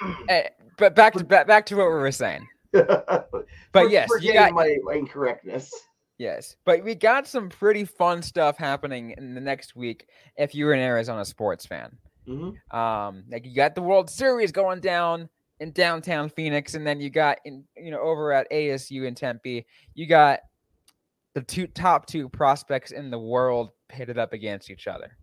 Eh, 0.28 0.48
but 0.78 0.96
back 0.96 1.12
to 1.14 1.24
back, 1.24 1.46
back 1.46 1.64
to 1.66 1.76
what 1.76 1.86
we 1.86 1.94
were 1.94 2.10
saying. 2.10 2.46
but 2.72 3.46
But 3.72 3.90
yes, 3.90 4.08
you 4.20 4.32
got 4.32 4.52
my 4.52 4.76
incorrectness. 4.92 5.72
Yes, 6.18 6.56
but 6.64 6.82
we 6.84 6.94
got 6.94 7.26
some 7.26 7.48
pretty 7.48 7.84
fun 7.84 8.22
stuff 8.22 8.56
happening 8.56 9.14
in 9.18 9.34
the 9.34 9.40
next 9.40 9.76
week. 9.76 10.08
If 10.36 10.54
you're 10.54 10.72
an 10.72 10.80
Arizona 10.80 11.24
sports 11.24 11.66
fan, 11.66 11.96
Mhm. 12.26 12.56
um, 12.74 13.24
like 13.30 13.44
you 13.46 13.54
got 13.54 13.74
the 13.74 13.82
World 13.82 14.10
Series 14.10 14.52
going 14.52 14.80
down 14.80 15.28
in 15.60 15.72
downtown 15.72 16.28
Phoenix, 16.28 16.74
and 16.74 16.86
then 16.86 17.00
you 17.00 17.08
got 17.10 17.38
in 17.44 17.64
you 17.76 17.90
know 17.90 18.00
over 18.00 18.32
at 18.32 18.46
ASU 18.50 19.04
in 19.06 19.14
Tempe, 19.14 19.66
you 19.94 20.06
got 20.06 20.40
the 21.34 21.42
two 21.42 21.66
top 21.66 22.06
two 22.06 22.28
prospects 22.28 22.90
in 22.92 23.10
the 23.10 23.18
world 23.18 23.70
pitted 23.88 24.18
up 24.18 24.32
against 24.32 24.70
each 24.70 24.86
other. 24.86 25.16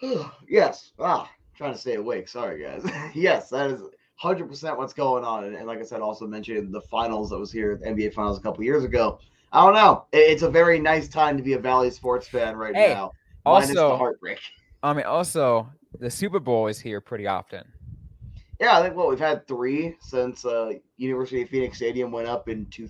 yes. 0.48 0.92
Ah, 0.98 1.30
trying 1.56 1.72
to 1.72 1.78
stay 1.78 1.94
awake. 1.94 2.28
Sorry, 2.28 2.62
guys. 2.62 2.84
yes, 3.14 3.50
that 3.50 3.70
is 3.70 3.82
100% 4.22 4.76
what's 4.76 4.92
going 4.92 5.24
on. 5.24 5.44
And, 5.44 5.54
and 5.54 5.66
like 5.66 5.78
I 5.78 5.82
said, 5.82 6.00
also 6.00 6.26
mentioned 6.26 6.72
the 6.74 6.80
finals 6.82 7.30
that 7.30 7.38
was 7.38 7.52
here, 7.52 7.76
the 7.76 7.86
NBA 7.86 8.14
finals 8.14 8.38
a 8.38 8.40
couple 8.40 8.64
years 8.64 8.84
ago. 8.84 9.18
I 9.52 9.64
don't 9.64 9.74
know. 9.74 10.04
It- 10.12 10.30
it's 10.30 10.42
a 10.42 10.50
very 10.50 10.78
nice 10.78 11.08
time 11.08 11.36
to 11.36 11.42
be 11.42 11.54
a 11.54 11.58
Valley 11.58 11.90
sports 11.90 12.28
fan 12.28 12.56
right 12.56 12.74
Hey, 12.74 12.92
now. 12.94 13.12
Minus 13.44 13.68
the 13.72 13.80
Also, 13.82 13.96
heartbreak. 13.96 14.38
I 14.82 14.92
mean, 14.92 15.06
also 15.06 15.68
the 15.98 16.10
Super 16.10 16.40
Bowl 16.40 16.66
is 16.66 16.78
here 16.80 17.00
pretty 17.00 17.26
often. 17.26 17.64
Yeah, 18.60 18.76
I 18.78 18.82
think 18.82 18.96
what 18.96 19.08
we've 19.08 19.18
had 19.20 19.46
three 19.46 19.96
since 20.00 20.44
uh, 20.44 20.72
University 20.96 21.42
of 21.42 21.48
Phoenix 21.48 21.76
Stadium 21.76 22.10
went 22.10 22.26
up 22.28 22.48
in 22.48 22.66
two. 22.66 22.88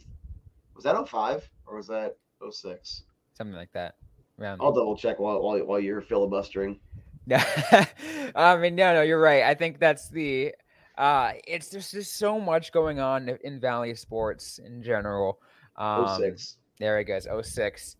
Was 0.74 0.84
that 0.84 0.96
05 1.08 1.48
or 1.66 1.76
was 1.76 1.86
that 1.88 2.16
06? 2.50 3.02
something 3.34 3.54
like 3.56 3.72
that. 3.72 3.94
Around 4.40 4.60
I'll 4.62 4.72
double 4.72 4.96
check 4.96 5.18
while 5.18 5.42
while, 5.42 5.58
while 5.64 5.80
you're 5.80 6.00
filibustering. 6.00 6.80
I 7.30 8.56
mean, 8.56 8.74
no, 8.74 8.94
no, 8.94 9.02
you're 9.02 9.20
right. 9.20 9.42
I 9.42 9.54
think 9.54 9.78
that's 9.78 10.08
the. 10.08 10.54
Uh, 10.98 11.32
it's 11.46 11.68
there's 11.68 11.92
just 11.92 12.18
so 12.18 12.40
much 12.40 12.72
going 12.72 12.98
on 12.98 13.38
in 13.44 13.60
Valley 13.60 13.94
sports 13.94 14.58
in 14.58 14.82
general. 14.82 15.40
Um, 15.76 16.18
06. 16.18 16.56
There 16.80 16.98
it 16.98 17.04
goes. 17.04 17.26
06. 17.42 17.96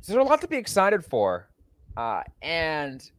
So 0.00 0.12
there's 0.12 0.24
a 0.24 0.28
lot 0.28 0.40
to 0.40 0.48
be 0.48 0.56
excited 0.56 1.04
for, 1.04 1.48
uh, 1.96 2.22
and 2.40 3.10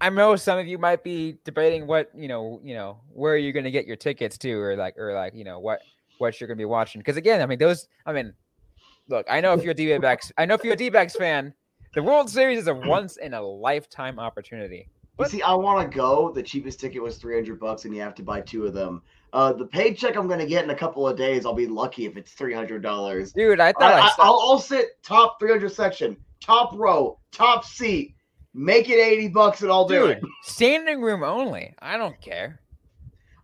I 0.00 0.10
know 0.10 0.36
some 0.36 0.60
of 0.60 0.68
you 0.68 0.78
might 0.78 1.02
be 1.02 1.38
debating 1.44 1.88
what 1.88 2.10
you 2.14 2.28
know, 2.28 2.60
you 2.62 2.74
know, 2.74 3.00
where 3.12 3.36
you're 3.36 3.52
going 3.52 3.64
to 3.64 3.70
get 3.72 3.84
your 3.84 3.96
tickets 3.96 4.38
to, 4.38 4.52
or 4.52 4.76
like, 4.76 4.96
or 4.96 5.12
like, 5.12 5.34
you 5.34 5.42
know, 5.42 5.58
what 5.58 5.80
what 6.18 6.40
you're 6.40 6.46
going 6.46 6.56
to 6.56 6.60
be 6.60 6.66
watching. 6.66 7.00
Because 7.00 7.16
again, 7.16 7.42
I 7.42 7.46
mean, 7.46 7.58
those, 7.58 7.88
I 8.06 8.12
mean, 8.12 8.32
look, 9.08 9.26
I 9.28 9.40
know 9.40 9.54
if 9.54 9.62
you're 9.62 9.72
a 9.72 9.74
D-backs, 9.74 10.30
I 10.38 10.46
know 10.46 10.54
if 10.54 10.62
you're 10.62 10.74
a 10.74 10.76
D-backs 10.76 11.16
fan, 11.16 11.52
the 11.94 12.02
World 12.02 12.30
Series 12.30 12.60
is 12.60 12.68
a 12.68 12.74
once 12.74 13.16
in 13.16 13.34
a 13.34 13.42
lifetime 13.42 14.20
opportunity. 14.20 14.88
But 15.16 15.30
see, 15.30 15.42
I 15.42 15.54
want 15.54 15.90
to 15.90 15.96
go. 15.96 16.32
The 16.32 16.42
cheapest 16.42 16.80
ticket 16.80 17.02
was 17.02 17.18
300 17.18 17.60
bucks, 17.60 17.84
and 17.84 17.94
you 17.94 18.00
have 18.00 18.14
to 18.16 18.22
buy 18.22 18.40
two 18.40 18.66
of 18.66 18.74
them. 18.74 19.02
Uh, 19.32 19.52
the 19.52 19.66
paycheck 19.66 20.16
I'm 20.16 20.26
going 20.26 20.40
to 20.40 20.46
get 20.46 20.64
in 20.64 20.70
a 20.70 20.74
couple 20.74 21.06
of 21.06 21.16
days, 21.16 21.46
I'll 21.46 21.54
be 21.54 21.66
lucky 21.66 22.06
if 22.06 22.16
it's 22.16 22.34
$300. 22.34 23.32
Dude, 23.32 23.60
I 23.60 23.72
thought 23.72 23.94
I, 23.94 24.00
I, 24.00 24.10
saw, 24.10 24.26
will 24.26 24.52
I'll 24.52 24.58
sit 24.58 25.02
top 25.02 25.38
300 25.38 25.72
section, 25.72 26.16
top 26.40 26.74
row, 26.74 27.18
top 27.30 27.64
seat. 27.64 28.14
Make 28.56 28.88
it 28.88 29.00
80 29.00 29.28
bucks, 29.28 29.62
and 29.62 29.70
I'll 29.70 29.86
do 29.86 30.06
dude, 30.06 30.10
it. 30.18 30.22
standing 30.42 31.00
room 31.00 31.22
only. 31.22 31.74
I 31.80 31.96
don't 31.96 32.20
care. 32.20 32.60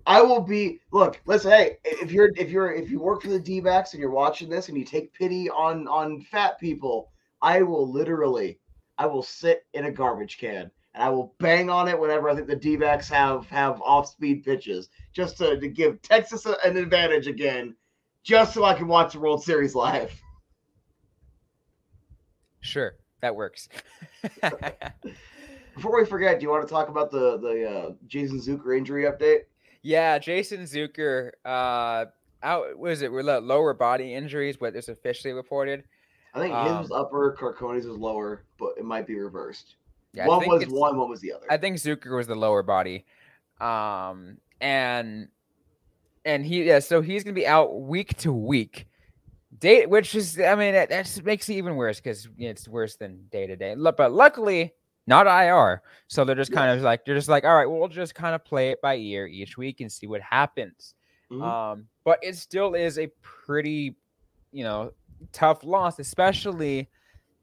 I 0.07 0.23
will 0.23 0.41
be 0.41 0.81
look, 0.93 1.21
listen, 1.27 1.51
hey, 1.51 1.77
if 1.85 2.11
you're 2.11 2.31
if 2.37 2.51
you're 2.51 2.73
if 2.73 2.91
you 2.91 3.01
work 3.01 3.23
for 3.23 3.29
the 3.29 3.39
D-backs 3.39 3.93
and 3.93 4.01
you're 4.01 4.11
watching 4.11 4.49
this 4.49 4.69
and 4.69 4.79
you 4.79 4.85
take 4.85 5.13
pity 5.13 5.51
on 5.51 5.87
on 5.89 6.23
fat 6.23 6.59
people, 6.59 7.11
I 7.43 7.63
will 7.63 7.91
literally 7.91 8.59
I 8.99 9.07
will 9.07 9.23
sit 9.23 9.67
in 9.75 9.85
a 9.85 9.91
garbage 9.91 10.39
can 10.39 10.71
and 10.95 11.03
I 11.03 11.09
will 11.09 11.35
bang 11.39 11.71
on 11.71 11.89
it 11.89 11.99
whenever 11.99 12.29
I 12.29 12.35
think 12.35 12.47
the 12.47 12.57
D-backs 12.57 13.09
have 13.09 13.47
have 13.47 13.81
off-speed 13.83 14.45
pitches, 14.45 14.89
just 15.13 15.39
to, 15.39 15.59
to 15.59 15.69
give 15.69 16.01
Texas 16.03 16.47
a- 16.47 16.57
an 16.65 16.77
advantage 16.77 17.27
again, 17.27 17.75
just 18.23 18.55
so 18.55 18.65
I 18.65 18.75
can 18.75 18.89
watch 18.89 19.13
the 19.13 19.21
World 19.21 19.43
Series 19.45 19.75
live. 19.75 20.13
Sure, 22.61 22.95
that 23.23 23.35
works. 23.35 23.69
Before 25.75 25.99
we 25.99 26.05
forget, 26.05 26.39
do 26.41 26.45
you 26.45 26.51
want 26.51 26.67
to 26.67 26.73
talk 26.73 26.89
about 26.89 27.11
the 27.11 27.39
the 27.39 27.69
uh, 27.69 27.93
Jason 28.07 28.39
Zucker 28.39 28.77
injury 28.77 29.05
update? 29.05 29.43
yeah, 29.83 30.19
Jason 30.19 30.61
Zucker, 30.63 31.31
uh, 31.45 32.07
out 32.43 32.79
was 32.79 33.01
it? 33.03 33.11
Were 33.11 33.23
lower 33.23 33.73
body 33.73 34.15
injuries? 34.15 34.61
What 34.61 34.77
is 34.77 34.89
officially 34.89 35.33
reported? 35.33 35.85
I 36.35 36.39
think 36.41 36.55
his 36.55 36.71
Um, 36.73 36.79
was 36.83 36.91
upper, 36.93 37.33
Carcone's 37.39 37.87
was 37.87 37.97
lower, 37.97 38.45
but 38.59 38.75
it 38.77 38.85
might 38.85 39.07
be 39.07 39.19
reversed. 39.19 39.77
Yeah, 40.13 40.27
one 40.27 40.47
was 40.49 40.67
one, 40.67 40.97
one 40.97 41.09
was 41.09 41.21
the 41.21 41.33
other. 41.33 41.47
I 41.51 41.57
think 41.57 41.77
Zucker 41.77 42.17
was 42.17 42.27
the 42.27 42.35
lower 42.35 42.63
body, 42.63 43.05
um, 43.61 44.39
and 44.61 45.29
and 46.25 46.45
he 46.45 46.65
yeah, 46.65 46.81
so 46.81 47.01
he's 47.01 47.23
gonna 47.23 47.35
be 47.35 47.47
out 47.47 47.81
week 47.81 48.17
to 48.19 48.33
week, 48.33 48.87
Date, 49.59 49.89
which 49.89 50.15
is 50.15 50.39
I 50.41 50.55
mean 50.55 50.75
that, 50.75 50.89
that 50.91 51.21
makes 51.25 51.49
it 51.49 51.55
even 51.55 51.77
worse 51.77 52.01
because 52.01 52.29
it's 52.39 52.67
worse 52.67 52.97
than 52.97 53.27
day 53.31 53.47
to 53.47 53.57
day. 53.57 53.77
But 53.77 54.13
luckily, 54.13 54.73
not 55.07 55.27
IR, 55.27 55.83
so 56.09 56.25
they're 56.25 56.35
just 56.35 56.53
kind 56.53 56.77
of 56.77 56.83
like 56.83 57.05
they're 57.05 57.15
just 57.15 57.29
like 57.29 57.45
all 57.45 57.55
right, 57.55 57.67
well, 57.67 57.79
we'll 57.79 57.89
just 57.89 58.15
kind 58.15 58.35
of 58.35 58.45
play 58.45 58.71
it 58.71 58.81
by 58.83 58.97
ear 58.97 59.27
each 59.27 59.57
week 59.57 59.81
and 59.81 59.91
see 59.91 60.07
what 60.09 60.21
happens. 60.23 60.95
Mhm. 61.31 61.43
Um, 61.43 61.87
but 62.05 62.19
it 62.23 62.37
still 62.37 62.75
is 62.75 62.99
a 62.99 63.07
pretty, 63.23 63.95
you 64.53 64.65
know, 64.65 64.93
tough 65.33 65.63
loss, 65.63 66.01
especially 66.01 66.89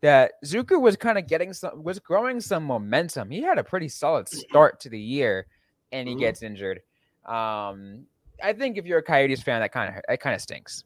that 0.01 0.33
Zucker 0.45 0.79
was 0.79 0.95
kind 0.95 1.17
of 1.17 1.27
getting 1.27 1.53
some 1.53 1.83
was 1.83 1.99
growing 1.99 2.39
some 2.39 2.63
momentum. 2.63 3.29
He 3.29 3.41
had 3.41 3.57
a 3.57 3.63
pretty 3.63 3.89
solid 3.89 4.27
start 4.29 4.79
to 4.81 4.89
the 4.89 4.99
year, 4.99 5.47
and 5.91 6.07
he 6.07 6.15
Mhm. 6.15 6.19
gets 6.19 6.43
injured. 6.43 6.81
Um, 7.25 8.05
I 8.43 8.53
think 8.53 8.77
if 8.77 8.85
you're 8.85 8.99
a 8.99 9.03
Coyotes 9.03 9.41
fan, 9.41 9.61
that 9.61 9.71
kind 9.71 9.95
of 9.95 10.01
that 10.07 10.19
kind 10.19 10.35
of 10.35 10.41
stinks. 10.41 10.83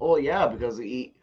Oh 0.00 0.16
yeah, 0.16 0.46
because 0.46 0.76
he 0.78 1.14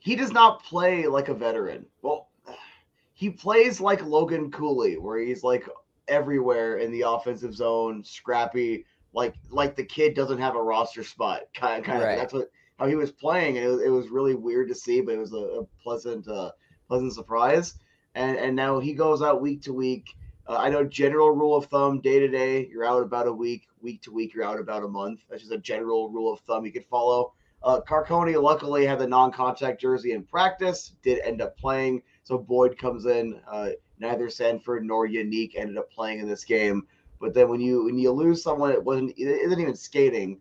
he 0.00 0.16
does 0.16 0.32
not 0.32 0.64
play 0.64 1.06
like 1.06 1.28
a 1.28 1.34
veteran. 1.34 1.86
Well, 2.02 2.28
he 3.14 3.30
plays 3.30 3.80
like 3.80 4.02
Logan 4.04 4.50
Cooley, 4.50 4.98
where 4.98 5.18
he's 5.18 5.44
like 5.44 5.68
everywhere 6.08 6.78
in 6.78 6.90
the 6.90 7.02
offensive 7.02 7.54
zone, 7.54 8.02
scrappy, 8.02 8.84
like 9.12 9.34
like 9.50 9.76
the 9.76 9.84
kid 9.84 10.14
doesn't 10.14 10.38
have 10.38 10.56
a 10.56 10.62
roster 10.62 11.04
spot. 11.04 11.42
Kind 11.54 11.78
of, 11.78 11.84
kind 11.84 12.02
Right. 12.02 12.12
of. 12.14 12.18
That's 12.18 12.32
what 12.32 12.50
how 12.82 12.88
he 12.88 12.96
was 12.96 13.12
playing, 13.12 13.56
it 13.56 13.68
was, 13.68 13.80
it 13.80 13.90
was 13.90 14.08
really 14.08 14.34
weird 14.34 14.68
to 14.68 14.74
see, 14.74 15.00
but 15.00 15.14
it 15.14 15.18
was 15.18 15.32
a, 15.32 15.36
a 15.36 15.64
pleasant 15.82 16.26
uh, 16.26 16.50
pleasant 16.88 17.14
surprise. 17.14 17.74
And 18.16 18.36
and 18.36 18.56
now 18.56 18.80
he 18.80 18.92
goes 18.92 19.22
out 19.22 19.40
week 19.40 19.62
to 19.62 19.72
week. 19.72 20.16
Uh, 20.48 20.56
I 20.56 20.68
know 20.68 20.82
general 20.82 21.30
rule 21.30 21.56
of 21.56 21.66
thumb, 21.66 22.00
day 22.00 22.18
to 22.18 22.26
day, 22.26 22.66
you're 22.66 22.84
out 22.84 23.02
about 23.02 23.28
a 23.28 23.32
week. 23.32 23.68
Week 23.80 24.02
to 24.02 24.10
week, 24.10 24.34
you're 24.34 24.44
out 24.44 24.58
about 24.58 24.82
a 24.82 24.88
month. 24.88 25.20
That's 25.30 25.42
just 25.42 25.52
a 25.52 25.58
general 25.58 26.10
rule 26.10 26.32
of 26.32 26.40
thumb 26.40 26.66
you 26.66 26.72
could 26.72 26.86
follow. 26.86 27.32
Uh, 27.62 27.80
Carcone 27.80 28.42
luckily 28.42 28.84
had 28.84 28.98
the 28.98 29.06
non-contact 29.06 29.80
jersey 29.80 30.12
in 30.12 30.24
practice, 30.24 30.94
did 31.02 31.20
end 31.20 31.40
up 31.40 31.56
playing. 31.56 32.02
So 32.24 32.36
Boyd 32.36 32.76
comes 32.76 33.06
in. 33.06 33.40
Uh, 33.48 33.70
neither 34.00 34.28
Sanford 34.28 34.84
nor 34.84 35.06
Jeník 35.06 35.52
ended 35.54 35.78
up 35.78 35.88
playing 35.92 36.18
in 36.18 36.28
this 36.28 36.44
game. 36.44 36.88
But 37.20 37.34
then 37.34 37.48
when 37.48 37.60
you 37.60 37.84
when 37.84 37.96
you 37.96 38.10
lose 38.10 38.42
someone, 38.42 38.72
it 38.72 38.82
wasn't 38.82 39.10
it 39.16 39.28
isn't 39.46 39.60
even 39.60 39.76
skating. 39.76 40.40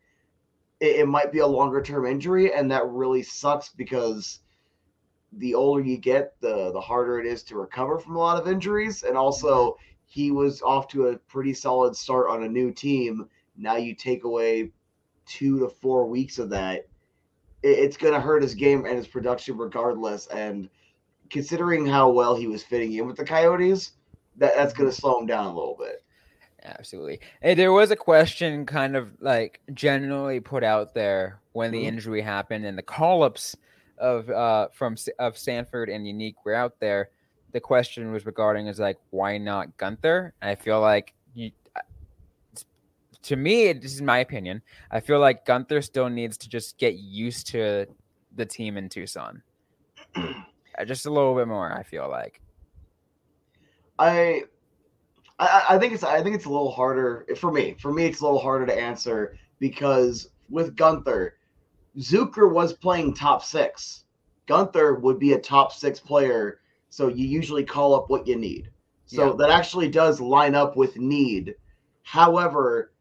It, 0.81 0.97
it 0.97 1.07
might 1.07 1.31
be 1.31 1.39
a 1.39 1.47
longer 1.47 1.81
term 1.81 2.05
injury, 2.05 2.53
and 2.53 2.69
that 2.71 2.85
really 2.89 3.23
sucks 3.23 3.69
because 3.69 4.39
the 5.31 5.55
older 5.55 5.81
you 5.81 5.97
get, 5.97 6.33
the 6.41 6.71
the 6.73 6.81
harder 6.81 7.19
it 7.19 7.25
is 7.25 7.43
to 7.43 7.55
recover 7.55 7.97
from 7.97 8.17
a 8.17 8.19
lot 8.19 8.41
of 8.41 8.51
injuries. 8.51 9.03
And 9.03 9.15
also, 9.15 9.77
he 10.05 10.31
was 10.31 10.61
off 10.61 10.89
to 10.89 11.07
a 11.07 11.17
pretty 11.17 11.53
solid 11.53 11.95
start 11.95 12.29
on 12.29 12.43
a 12.43 12.49
new 12.49 12.73
team. 12.73 13.29
Now 13.55 13.77
you 13.77 13.95
take 13.95 14.25
away 14.25 14.73
two 15.25 15.59
to 15.59 15.69
four 15.69 16.05
weeks 16.05 16.37
of 16.37 16.49
that 16.49 16.87
it- 17.63 17.79
it's 17.79 17.97
going 17.97 18.13
to 18.13 18.19
hurt 18.19 18.41
his 18.41 18.55
game 18.55 18.85
and 18.85 18.97
his 18.97 19.07
production 19.07 19.57
regardless. 19.57 20.27
And 20.27 20.69
considering 21.29 21.85
how 21.85 22.09
well 22.09 22.35
he 22.35 22.47
was 22.47 22.63
fitting 22.63 22.93
in 22.93 23.07
with 23.07 23.17
the 23.17 23.25
Coyotes, 23.25 23.93
that, 24.37 24.55
that's 24.55 24.73
going 24.73 24.89
to 24.89 24.95
mm-hmm. 24.95 25.01
slow 25.01 25.19
him 25.19 25.25
down 25.25 25.45
a 25.47 25.55
little 25.55 25.77
bit. 25.77 26.03
Absolutely. 26.63 27.19
And 27.41 27.57
there 27.57 27.71
was 27.71 27.91
a 27.91 27.95
question 27.95 28.65
kind 28.65 28.95
of 28.95 29.09
like 29.19 29.59
generally 29.73 30.39
put 30.39 30.63
out 30.63 30.93
there 30.93 31.39
when 31.53 31.71
the 31.71 31.81
Mhm. 31.83 31.87
injury 31.87 32.21
happened 32.21 32.65
and 32.65 32.77
the 32.77 32.83
call-ups 32.83 33.55
of 33.97 34.29
uh 34.29 34.67
from 34.69 34.95
of 35.19 35.37
Sanford 35.37 35.89
and 35.89 36.05
Jeník 36.05 36.35
were 36.43 36.53
out 36.55 36.79
there. 36.79 37.09
The 37.51 37.59
question 37.59 38.11
was 38.11 38.25
regarding 38.25 38.67
is 38.67 38.79
like 38.79 38.97
why 39.09 39.37
not 39.37 39.75
Guenther? 39.77 40.31
I 40.41 40.55
feel 40.55 40.79
like 40.81 41.13
you 41.33 41.51
uh, 41.75 41.81
to 43.23 43.35
me, 43.35 43.73
this 43.73 43.93
is 43.93 44.01
my 44.01 44.19
opinion. 44.19 44.61
I 44.89 44.99
feel 44.99 45.19
like 45.19 45.45
Guenther 45.45 45.83
still 45.83 46.09
needs 46.09 46.37
to 46.37 46.49
just 46.49 46.77
get 46.77 46.95
used 46.95 47.47
to 47.47 47.85
the 48.35 48.45
team 48.45 48.77
in 48.77 48.89
Tucson. 48.89 49.41
Uh, 50.79 50.85
just 50.85 51.05
a 51.05 51.09
little 51.11 51.35
bit 51.35 51.49
more, 51.49 51.69
I 51.73 51.83
feel 51.83 52.07
like. 52.09 52.39
I, 53.99 54.43
I 55.41 55.75
I 55.75 55.79
think 55.79 55.93
it's 55.93 56.03
I 56.03 56.21
think 56.23 56.35
it's 56.35 56.45
a 56.45 56.49
little 56.51 56.71
harder 56.71 57.25
for 57.37 57.51
me. 57.51 57.75
For 57.79 57.91
me, 57.93 58.05
it's 58.05 58.21
a 58.21 58.23
little 58.25 58.39
harder 58.39 58.65
to 58.67 58.79
answer 58.79 59.37
because 59.59 60.29
with 60.49 60.75
Guenther, 60.75 61.31
Zucker 61.97 62.51
was 62.51 62.73
playing 62.73 63.13
top 63.15 63.43
six. 63.43 64.05
Guenther 64.47 64.99
would 65.01 65.19
be 65.19 65.33
a 65.33 65.39
top 65.39 65.73
six 65.73 65.99
player, 65.99 66.59
so 66.89 67.07
you 67.07 67.27
usually 67.27 67.63
call 67.65 67.93
up 67.95 68.09
what 68.09 68.27
you 68.27 68.35
need. 68.37 68.71
So 69.05 69.29
Yeah. 69.29 69.33
that 69.39 69.49
actually 69.49 69.89
does 69.89 70.21
line 70.21 70.55
up 70.55 70.77
with 70.77 70.97
need. 70.97 71.55
However, 72.03 72.93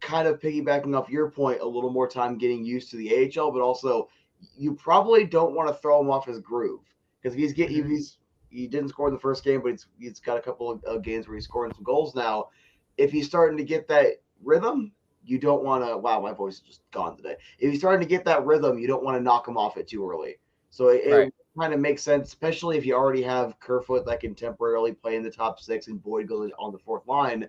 kind 0.00 0.28
of 0.28 0.40
piggybacking 0.40 0.96
off 0.96 1.10
your 1.10 1.30
point, 1.30 1.60
a 1.60 1.66
little 1.66 1.90
more 1.90 2.08
time 2.08 2.38
getting 2.38 2.64
used 2.64 2.90
to 2.90 2.96
the 2.96 3.10
AHL, 3.12 3.50
but 3.52 3.62
also 3.62 4.08
you 4.56 4.74
probably 4.74 5.24
don't 5.24 5.54
want 5.54 5.68
to 5.68 5.74
throw 5.74 6.00
him 6.00 6.10
off 6.10 6.26
his 6.26 6.40
groove 6.40 6.82
because 7.20 7.34
if 7.34 7.40
he's 7.40 7.52
get 7.54 7.70
Mhm. 7.70 7.88
he's 7.88 8.18
he 8.56 8.66
didn't 8.66 8.88
score 8.88 9.08
in 9.08 9.14
the 9.14 9.20
first 9.20 9.44
game, 9.44 9.60
but 9.62 9.72
he's 9.72 9.86
he's 9.98 10.20
got 10.20 10.38
a 10.38 10.42
couple 10.42 10.70
of 10.70 10.84
uh, 10.88 10.98
games 10.98 11.28
where 11.28 11.36
he's 11.36 11.44
scoring 11.44 11.72
some 11.74 11.84
goals 11.84 12.14
now. 12.14 12.48
If 12.96 13.12
he's 13.12 13.26
starting 13.26 13.58
to 13.58 13.64
get 13.64 13.86
that 13.88 14.22
rhythm, 14.42 14.92
you 15.24 15.38
don't 15.38 15.64
want 15.64 15.84
to. 15.84 15.96
Wow, 15.96 16.20
my 16.20 16.32
voice 16.32 16.54
is 16.54 16.60
just 16.60 16.90
gone 16.90 17.16
today. 17.16 17.36
If 17.58 17.70
he's 17.70 17.80
starting 17.80 18.00
to 18.00 18.06
get 18.06 18.24
that 18.24 18.46
rhythm, 18.46 18.78
you 18.78 18.88
don't 18.88 19.04
want 19.04 19.16
to 19.16 19.22
knock 19.22 19.46
him 19.46 19.58
off 19.58 19.76
it 19.76 19.88
too 19.88 20.08
early. 20.08 20.36
So 20.70 20.88
it, 20.88 21.02
Right. 21.06 21.28
it 21.28 21.34
kind 21.58 21.72
of 21.74 21.80
makes 21.80 22.02
sense, 22.02 22.28
especially 22.28 22.76
if 22.76 22.86
you 22.86 22.94
already 22.94 23.22
have 23.22 23.58
Kerfoot 23.60 24.06
that 24.06 24.20
can 24.20 24.34
temporarily 24.34 24.92
play 24.92 25.16
in 25.16 25.22
the 25.22 25.30
top 25.30 25.60
six 25.60 25.88
and 25.88 26.02
Boyd 26.02 26.28
goes 26.28 26.50
on 26.58 26.72
the 26.72 26.78
fourth 26.78 27.06
line. 27.06 27.48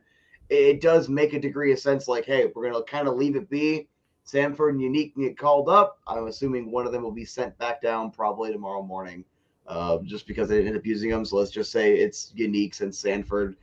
It, 0.50 0.56
it 0.56 0.82
does 0.82 1.10
make 1.10 1.34
a 1.34 1.40
degree 1.40 1.72
of 1.72 1.80
sense. 1.80 2.08
Like, 2.08 2.26
hey, 2.26 2.52
we're 2.54 2.70
gonna 2.70 2.84
kind 2.84 3.08
of 3.08 3.16
leave 3.16 3.36
it 3.36 3.50
be. 3.50 3.88
Sanford 4.24 4.76
and 4.76 4.84
Jeník 4.84 5.14
can 5.14 5.24
get 5.24 5.38
called 5.38 5.70
up. 5.70 6.00
I'm 6.06 6.28
assuming 6.28 6.70
one 6.70 6.86
of 6.86 6.92
them 6.92 7.02
will 7.04 7.12
be 7.12 7.26
sent 7.26 7.58
back 7.58 7.82
down 7.82 8.12
probably 8.12 8.52
tomorrow 8.52 8.84
morning, 8.84 9.24
uh, 9.68 10.00
just 10.04 10.28
because 10.28 10.50
they 10.50 10.60
ended 10.60 10.76
up 10.76 10.86
using 10.86 11.10
them. 11.10 11.26
So 11.26 11.38
let's 11.38 11.52
just 11.52 11.72
say 11.72 11.96
it's 11.96 12.34
Jeník 12.38 12.74
since 12.74 13.00
Sanford 13.00 13.58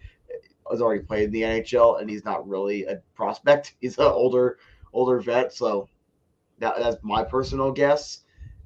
has 0.70 0.80
already 0.80 1.02
played 1.02 1.24
in 1.24 1.30
the 1.30 1.42
NHL 1.42 2.00
and 2.00 2.08
he's 2.08 2.24
not 2.24 2.46
really 2.48 2.84
a 2.84 2.96
prospect. 3.14 3.74
He's 3.80 3.98
an 3.98 4.04
older 4.04 4.58
older 4.92 5.20
vet, 5.20 5.52
so 5.52 5.88
that, 6.58 6.78
that's 6.78 6.96
my 7.02 7.24
personal 7.24 7.72
guess. 7.72 8.20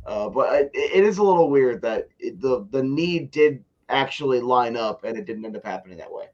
Uh, 0.06 0.28
but 0.28 0.54
it, 0.54 0.70
it 0.74 1.04
is 1.04 1.18
a 1.18 1.22
little 1.22 1.50
weird 1.50 1.82
that 1.82 2.08
it, 2.18 2.40
the 2.40 2.66
the 2.70 2.82
need 2.82 3.30
did 3.30 3.64
actually 3.88 4.40
line 4.40 4.76
up 4.76 5.04
and 5.04 5.16
it 5.16 5.24
didn't 5.24 5.44
end 5.44 5.56
up 5.56 5.64
happening 5.64 5.98
that 5.98 6.12
way. 6.12 6.26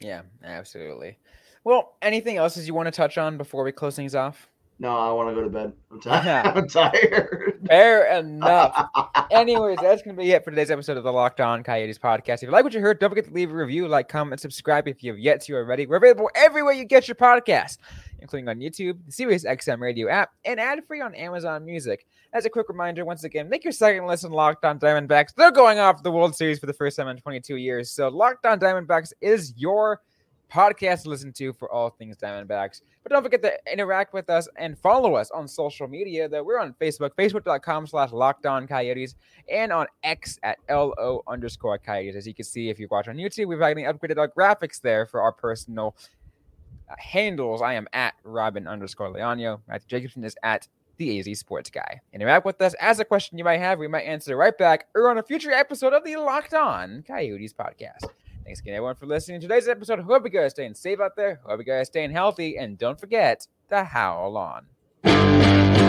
Yeah, 0.00 0.22
absolutely. 0.42 1.18
Well, 1.62 1.96
anything 2.02 2.36
else 2.36 2.56
as 2.56 2.66
you 2.66 2.74
want 2.74 2.86
to 2.86 2.90
touch 2.90 3.16
on 3.16 3.38
before 3.38 3.64
we 3.64 3.72
close 3.72 3.96
things 3.96 4.14
off? 4.14 4.50
No, 4.80 4.96
I 4.96 5.12
want 5.12 5.28
to 5.28 5.34
go 5.34 5.42
to 5.42 5.48
bed. 5.48 5.72
I'm 5.90 6.00
tired. 6.00 6.46
I'm 6.56 6.68
tired. 6.68 7.60
Fair 7.66 8.18
enough. 8.18 8.90
Anyways, 9.30 9.78
that's 9.80 10.02
going 10.02 10.16
to 10.16 10.22
be 10.22 10.32
it 10.32 10.44
for 10.44 10.50
today's 10.50 10.70
episode 10.70 10.96
of 10.96 11.04
the 11.04 11.12
Locked 11.12 11.40
On 11.40 11.62
Coyotes 11.62 11.98
podcast. 11.98 12.34
If 12.36 12.42
you 12.42 12.50
like 12.50 12.64
what 12.64 12.74
you 12.74 12.80
heard, 12.80 12.98
don't 12.98 13.10
forget 13.10 13.26
to 13.26 13.32
leave 13.32 13.52
a 13.52 13.54
review, 13.54 13.86
like, 13.86 14.08
comment, 14.08 14.40
subscribe 14.40 14.88
if 14.88 15.04
you 15.04 15.12
have 15.12 15.18
yet 15.18 15.42
to 15.42 15.54
already. 15.54 15.86
We're 15.86 15.96
available 15.96 16.28
everywhere 16.34 16.72
you 16.72 16.84
get 16.84 17.06
your 17.06 17.14
podcast, 17.14 17.78
including 18.18 18.48
on 18.48 18.58
YouTube, 18.58 18.98
the 19.06 19.12
Sirius 19.12 19.44
XM 19.44 19.78
radio 19.78 20.08
app, 20.08 20.32
and 20.44 20.58
ad-free 20.58 21.00
on 21.00 21.14
Amazon 21.14 21.64
Music. 21.64 22.04
As 22.32 22.44
a 22.44 22.50
quick 22.50 22.68
reminder, 22.68 23.04
once 23.04 23.22
again, 23.22 23.48
make 23.48 23.62
your 23.62 23.72
second 23.72 24.08
listen 24.08 24.32
Locked 24.32 24.64
On 24.64 24.80
Diamondbacks. 24.80 25.34
They're 25.36 25.52
going 25.52 25.78
off 25.78 26.02
the 26.02 26.10
World 26.10 26.34
Series 26.34 26.58
for 26.58 26.66
the 26.66 26.72
first 26.72 26.96
time 26.96 27.06
in 27.06 27.16
22 27.16 27.56
years. 27.56 27.92
So 27.92 28.08
Locked 28.08 28.44
On 28.44 28.58
Diamondbacks 28.58 29.12
is 29.20 29.54
your 29.56 30.00
podcast 30.52 31.02
to 31.02 31.10
listen 31.10 31.32
to 31.34 31.52
for 31.52 31.70
all 31.70 31.90
things 31.90 32.16
Diamondbacks. 32.16 32.82
But 33.02 33.12
don't 33.12 33.22
forget 33.22 33.42
to 33.42 33.52
interact 33.70 34.14
with 34.14 34.30
us 34.30 34.48
and 34.56 34.78
follow 34.78 35.14
us 35.14 35.30
on 35.30 35.46
social 35.46 35.86
media. 35.86 36.28
That 36.28 36.44
we're 36.44 36.58
on 36.58 36.74
Facebook, 36.80 37.10
facebook.com 37.18 37.86
slash 37.86 38.10
lockedon 38.10 38.68
coyotes, 38.68 39.14
and 39.50 39.72
on 39.72 39.86
X 40.02 40.38
at 40.42 40.58
LO 40.70 41.22
underscore 41.26 41.78
coyotes. 41.78 42.16
As 42.16 42.26
you 42.26 42.34
can 42.34 42.44
see, 42.44 42.70
if 42.70 42.78
you 42.78 42.88
watch 42.90 43.08
on 43.08 43.16
YouTube, 43.16 43.46
we've 43.46 43.60
actually 43.60 43.82
upgraded 43.82 44.18
our 44.18 44.28
graphics 44.28 44.80
there 44.80 45.06
for 45.06 45.20
our 45.20 45.32
personal 45.32 45.96
uh, 46.88 46.94
handles. 46.98 47.60
I 47.62 47.74
am 47.74 47.86
at 47.92 48.14
Robyn 48.24 48.66
underscore 48.66 49.12
Leaño. 49.12 49.60
Matthew 49.68 49.88
Jacobson 49.88 50.24
is 50.24 50.36
at 50.42 50.68
the 50.96 51.18
AZ 51.18 51.38
Sports 51.38 51.70
Guy. 51.70 52.00
Interact 52.12 52.46
with 52.46 52.60
us. 52.60 52.74
As 52.80 53.00
a 53.00 53.04
question 53.04 53.38
you 53.38 53.44
might 53.44 53.58
have, 53.58 53.78
we 53.78 53.88
might 53.88 54.02
answer 54.02 54.36
right 54.36 54.56
back 54.56 54.86
or 54.94 55.10
on 55.10 55.18
a 55.18 55.22
future 55.22 55.50
episode 55.50 55.92
of 55.92 56.04
the 56.04 56.16
Locked 56.16 56.54
On 56.54 57.02
Coyotes 57.06 57.52
podcast. 57.52 58.04
Thanks 58.44 58.60
again, 58.60 58.74
everyone, 58.74 58.96
for 58.96 59.06
listening 59.06 59.40
to 59.40 59.48
today's 59.48 59.68
episode. 59.68 60.00
Hope 60.00 60.24
you 60.24 60.30
guys 60.30 60.46
are 60.46 60.50
staying 60.50 60.74
safe 60.74 61.00
out 61.00 61.16
there. 61.16 61.40
Hope 61.44 61.60
you 61.60 61.64
guys 61.64 61.82
are 61.82 61.84
staying 61.86 62.10
healthy. 62.10 62.58
And 62.58 62.76
don't 62.76 63.00
forget 63.00 63.46
to 63.70 63.84
howl 63.84 64.36
on. 64.36 65.83